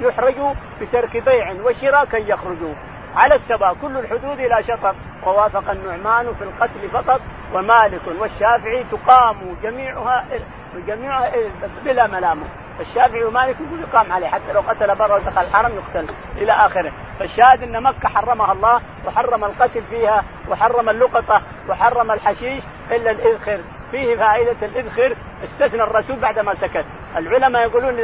[0.01, 0.36] يحرج
[0.82, 2.74] بترك بيع وشراء كي يخرجوا
[3.16, 4.95] على السبا كل الحدود لا شطط
[5.26, 7.22] ووافق النعمان في القتل فقط.
[7.53, 10.26] ومالك والشافعي تقام جميعها
[10.88, 11.32] جميعها
[11.86, 12.64] بلا ملامة.
[12.80, 16.92] الشافعي ومالك يقول يقام عليه حتى لو قتل برا ودخل الحرم يقتل إلى آخره.
[17.20, 23.60] فالشاهد إن مكة حرمها الله وحرم القتل فيها وحرم اللقطة وحرم الحشيش إلا الإذخر.
[23.92, 26.86] فيه فائدة الإذخر استثنى الرسول بعدما سكت.
[27.18, 28.00] العلماء يقولون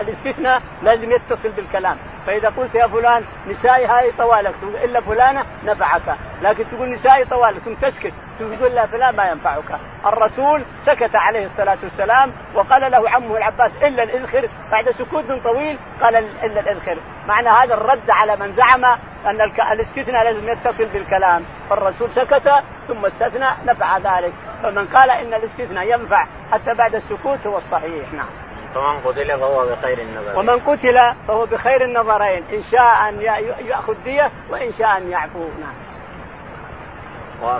[0.00, 1.96] الاستثناء لازم يتصل بالكلام.
[2.28, 4.54] فإذا قلت يا فلان نسائي هاي طوالك
[4.84, 6.16] إلا فلانة نفعك.
[6.42, 9.80] لكن تقول نسائي طوالك ثم تسكت تقول لا فلان ما ينفعك.
[10.06, 16.16] الرسول سكت عليه الصلاة والسلام وقال له عمه العباس إلا الاذخر بعد سكوت طويل قال
[16.16, 18.84] إلا الاذخر معنى هذا الرد على من زعم
[19.26, 19.40] أن
[19.72, 21.44] الاستثناء لازم يتصل بالكلام.
[21.70, 22.50] فالرسول سكت
[22.88, 24.32] ثم استثنى نفع ذلك.
[24.62, 28.12] فمن قال إن الاستثناء ينفع حتى بعد السكوت هو الصحيح.
[28.12, 28.47] نعم.
[28.74, 33.20] فمن قتل فهو بخير النظرين ومن قتل فهو بخير النظرين إن شاء أن
[33.66, 35.48] يأخذ دية وإن شاء أن يعفو.
[35.60, 35.74] نعم.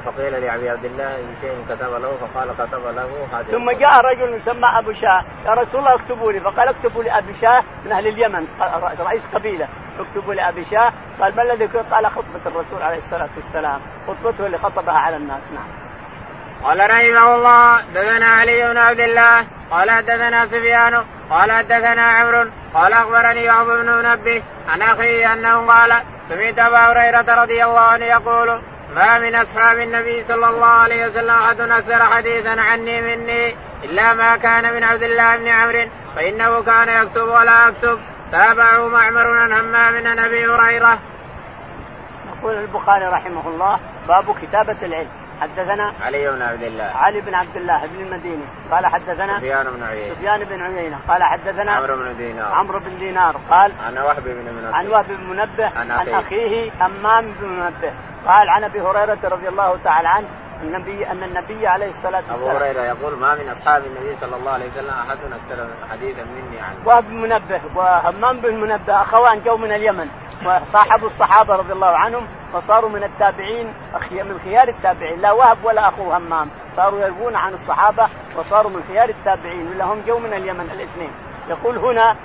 [0.01, 4.35] فقيل لأبي عبد الله إن شيء كتب له فقال كتب له هذه ثم جاء رجل
[4.35, 5.25] يسمى أبو شاه.
[5.47, 6.41] يا رسول الله اكتبوا لي.
[6.41, 8.47] فقال اكتبوا لأبي شاه من أهل اليمن
[9.01, 9.69] رئيس قبيلة.
[9.99, 10.93] اكتبوا لأبي شاه.
[11.21, 13.81] قال ما الذي قال خطبة الرسول عليه الصلاة والسلام.
[14.09, 15.43] خطبته اللي خطبها على الناس.
[15.55, 15.88] نعم.
[16.65, 22.93] قال رحمه الله دثنا علي بن عبد الله قال دثنا سفيان قال دثنا عمرو قال
[22.93, 25.95] أخبرني وهب بن منبه عن أخيه أنه قال
[26.29, 28.61] سمعت أبا هريرة رضي الله عنه يقول
[28.95, 34.37] ما من أصحاب النبي صلى الله عليه وسلم أحد أكثر حديثا عني مني إلا ما
[34.37, 37.99] كان من عبد الله بن عمرو فإنه كان يكتب ولا أكتب
[38.33, 40.99] تابعه معمر عن همام عن أبي هريرة.
[42.39, 46.85] يقول البخاري رحمه الله باب كتابة العلم حدثنا علي بن عبد الله.
[46.85, 48.45] علي بن عبد الله بن المديني.
[48.71, 50.15] قال حدثنا سفيان بن عيينة.
[50.15, 50.99] سفيان بن عيينة.
[51.09, 52.55] قال حدثنا عمرو بن دينار.
[52.55, 53.37] عمرو بن دينار.
[53.51, 54.77] قال عن وهب بن منبه.
[54.77, 56.09] عن وهب بن منبه عن.
[56.09, 56.71] أخيه.
[56.81, 57.93] همام بن منبه.
[58.27, 60.29] قال عن أبي هريرة رضي الله تعالى عنه
[60.63, 64.51] النبي أن النبي عليه الصلاة أبو والسلام هريرة يقول ما من أصحاب النبي صلى الله
[64.51, 66.77] عليه وسلم أحد أكثر حديثا مني عنه.
[66.85, 70.09] وهب بن منبه وهمام بن منبه أخوان جو من اليمن
[70.47, 73.75] وصاحبوا الصحابة رضي الله عنهم فصاروا من التابعين
[74.11, 75.21] من خيار التابعين.
[75.21, 76.51] لا وهب ولا اخوه همام.
[76.77, 81.11] صاروا يروون عن الصحابة وصاروا من خيار التابعين ولا هم جو من اليمن الاثنين.
[81.49, 82.17] يقول هنا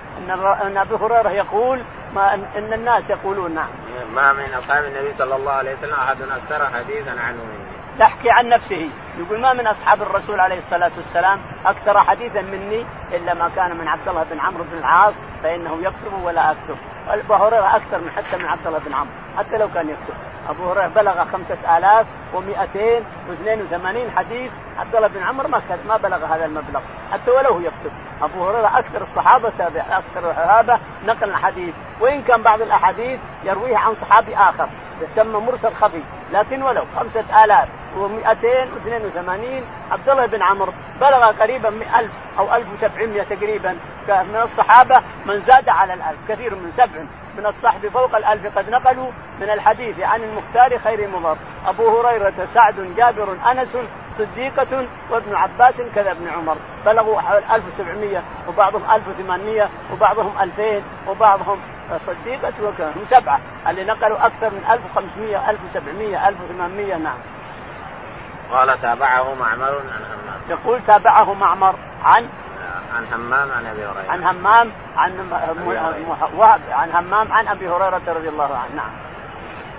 [0.64, 1.84] أن أبي هريرة يقول
[2.16, 3.70] ما ان الناس يقولون نعم.
[4.16, 8.50] ما من أصحاب النبي صلى الله عليه وسلم أحد أكثر حديثا عنه مني يحكي عن
[8.50, 8.89] نفسه.
[9.18, 13.88] يقول ما من أصحاب الرسول عليه الصلاة والسلام أكثر حديثا مني إلا ما كان من
[13.88, 15.14] عبد الله بن عمرو بن العاص
[15.44, 16.78] فإنه يكتب ولا أكتب.
[17.08, 20.14] أبو هريرة أكثر من حتى من عبد الله بن عمرو حتى لو كان يكتب.
[20.50, 25.88] أبو هريرة بلغ خمسة آلاف ومئتين واثنين وثمانين حديث عبد الله بن عمرو ما كان-
[25.88, 26.82] ما بلغ هذا المبلغ.
[27.12, 27.92] حتى ولو يكتب.
[28.22, 33.94] أبو هريرة أكثر الصحابة تابع أكثر الصحابة نقل الحديث وإن كان بعض الأحاديث يرويها عن
[33.94, 34.70] صحابي آخر.
[35.02, 36.04] يسمى مرسل خفي.
[36.32, 42.14] لكن ولو خمسة آلاف ومئتين واثنين وثمانين عبد الله بن عمرو بلغ قريبا من ألف
[42.40, 43.78] أو ألف وسبعمائة تقريبا.
[44.08, 46.20] كان من الصحابة من زاد على الألف.
[46.30, 47.04] كثير من سبع.
[47.38, 49.12] من الصحب فوق الألف قد نقلوا
[49.42, 51.38] من الحديث عن المختار خير مضر.
[51.66, 53.78] أبو هريرة سعد جابر أنس
[54.14, 56.57] صديقة وابن عباس كذا ابن عمر.
[56.86, 61.59] بلغوا حوالي 1700 وبعضهم 1800 وبعضهم 2000 وبعضهم
[61.97, 63.39] صديقة وكذا هم سبعة.
[63.68, 67.18] اللي نقلوا أكثر من 1500 1700 1800 نعم.
[68.51, 70.41] قال تابعه معمر عن همام.
[70.49, 72.30] يقول تابعه معمر عن؟
[72.95, 74.11] عن همام عن أبي هريرة.
[74.11, 75.30] عن همام عن
[76.34, 78.76] وهب عن همام عن أبي هريرة رضي الله عنه.
[78.76, 78.91] نعم.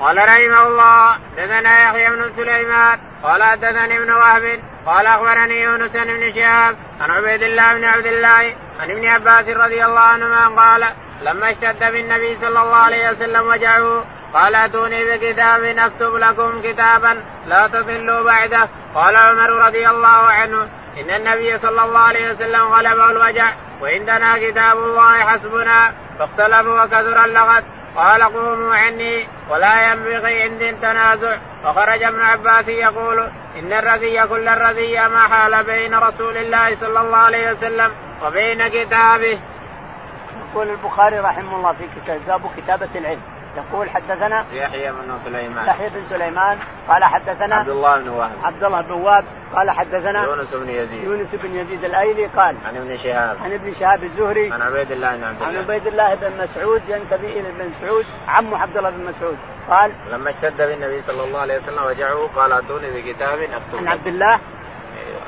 [0.00, 6.34] قال رحمه الله دثنا يحيى بن سليمان قال حدثني ابن وهب قال أخبرني يونس بن
[6.34, 10.84] شهاب عن عبيد الله بن عبد الله عن ابن عباس رضي الله عنهما قال
[11.22, 14.04] لما اشتد بالنبي صلى الله عليه وسلم وجعه
[14.34, 18.68] قال أتوني بكتاب أكتب لكم كتابا لا تضلوا بعده.
[18.94, 20.68] قال عمر رضي الله عنه
[21.00, 23.52] إن النبي صلى الله عليه وسلم غلبه الوجع
[23.82, 27.64] وعندنا كتاب الله حسبنا فاختلفوا وكثر اللغط.
[27.96, 33.18] قال قوموا عني ولا ينبغي عندي التنازع وخرج ابن عباس يقول
[33.58, 37.92] إن الرذي كل الرذي ما حال بين رسول الله صلى الله عليه وسلم
[38.22, 39.38] وبين كتابه.
[40.50, 45.66] يقول البخاري رحمه الله في كتاب كتابة العلم يقول حدثنا يحيى بن سليمان.
[45.66, 48.32] يحيى بن سليمان قال حدثنا عبد الله بن وهب.
[48.42, 49.24] عبد الله بن وهب
[49.54, 51.04] قال حدثنا يونس بن يزيد.
[51.04, 53.36] يونس بن يزيد الأيلي قال عن ابن شهاب.
[53.42, 55.60] عن ابن شهاب الزهري عن عبيد الله بن عبد عن الله.
[55.60, 59.38] عبيد الله بن مسعود ينتمي إلى ابن مسعود عمه عبد الله بن مسعود
[59.68, 63.88] قال لما اشتد بالنبي صلى الله عليه وسلم وجعه قال أتوني بكتاب اكتب عن.
[63.88, 64.40] عبد الله.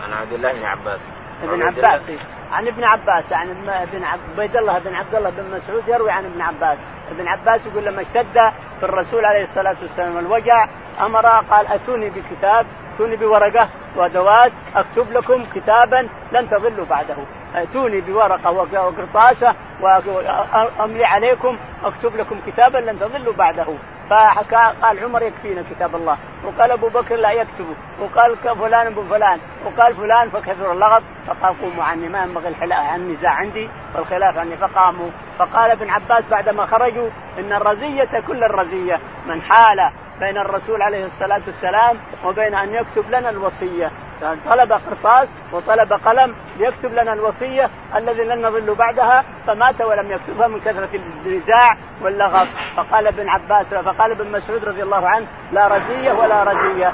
[0.04, 1.00] عن عبد الله بن عباس.
[1.42, 2.10] ابن عباس.
[2.52, 6.24] عن ابن عباس عن ابن ابن عبيد الله بن عبد الله بن مسعود يروي عن
[6.24, 6.78] ابن عباس.
[7.10, 10.68] ابن عباس يقول لما اشتد في الرسول عليه الصلاة والسلام الوجع
[11.00, 17.16] أمر قال أتوني بكتاب أتوني بورقة وادوات أكتب لكم كتابا لن تضلوا بعده.
[17.54, 23.66] ائتوني بورقة وقرطاسة واملي عليكم أكتب لكم كتابا لن تضلوا بعده.
[24.10, 26.18] فحكى قال عمر يكفينا كتاب الله.
[26.44, 29.40] وقال أبو بكر لا يكتبه وقال فلان ابن فلان.
[29.64, 31.02] وقال فلان فكثر اللغط.
[31.26, 32.08] فقال قوموا عني.
[32.08, 32.48] ما ينبغي
[32.96, 35.10] النزاع عندي والخلاف عني فقاموا.
[35.38, 39.00] فقال ابن عباس بعدما خرجوا إن الرزية كل الرزية.
[39.26, 39.90] من حال
[40.20, 43.90] بين الرسول عليه الصلاة والسلام وبين أن يكتب لنا الوصية.
[44.20, 50.60] طلب قرطاس وطلب قلم ليكتب لنا الوصية الذي لن نضل بعدها فمات ولم يكتبها من
[50.60, 50.88] كثرة
[51.26, 52.46] النزاع واللغط.
[52.76, 56.92] فقال ابن عباس فقال ابن مسعود رضي الله عنه لا رزيه ولا رزيه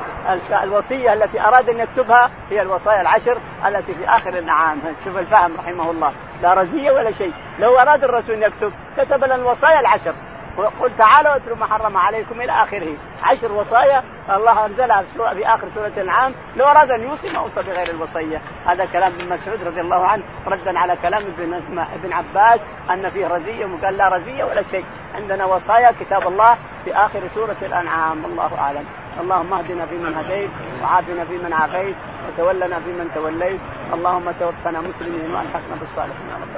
[0.62, 4.78] الوصية التي أراد أن يكتبها هي الوصايا العشر التي في آخر النعام.
[5.04, 6.12] شوف الفهم رحمه الله.
[6.42, 7.32] لا رزيه ولا شيء.
[7.58, 10.14] لو أراد الرسول أن يكتب كتب لنا الوصايا العشر.
[10.58, 12.96] وقل تعالوا اتلوا ما حرم عليكم إلى آخره.
[13.22, 15.02] عشر وصايا الله انزلها
[15.34, 18.42] في آخر سورة الانعام لو أراد أن يوصي ما اوصى بغير الوصية.
[18.66, 23.26] هذا كلام ابن مسعود رضي الله عنه ردا على كلام ابن ابن عباس أن فيه
[23.26, 24.84] رزية وقال لا رزية ولا شيء.
[25.14, 28.86] عندنا وصايا كتاب الله في آخر سورة الأنعام الله أعلم.
[29.20, 30.50] اللهم اهدنا فيمن هديت
[30.82, 31.96] وعافنا فيمن عافيت
[32.28, 33.60] وتولنا فيمن توليت.
[33.94, 36.56] اللهم توفنا مسلمين وألحقنا بالصالحين يا رب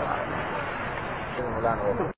[1.62, 2.10] العالمين.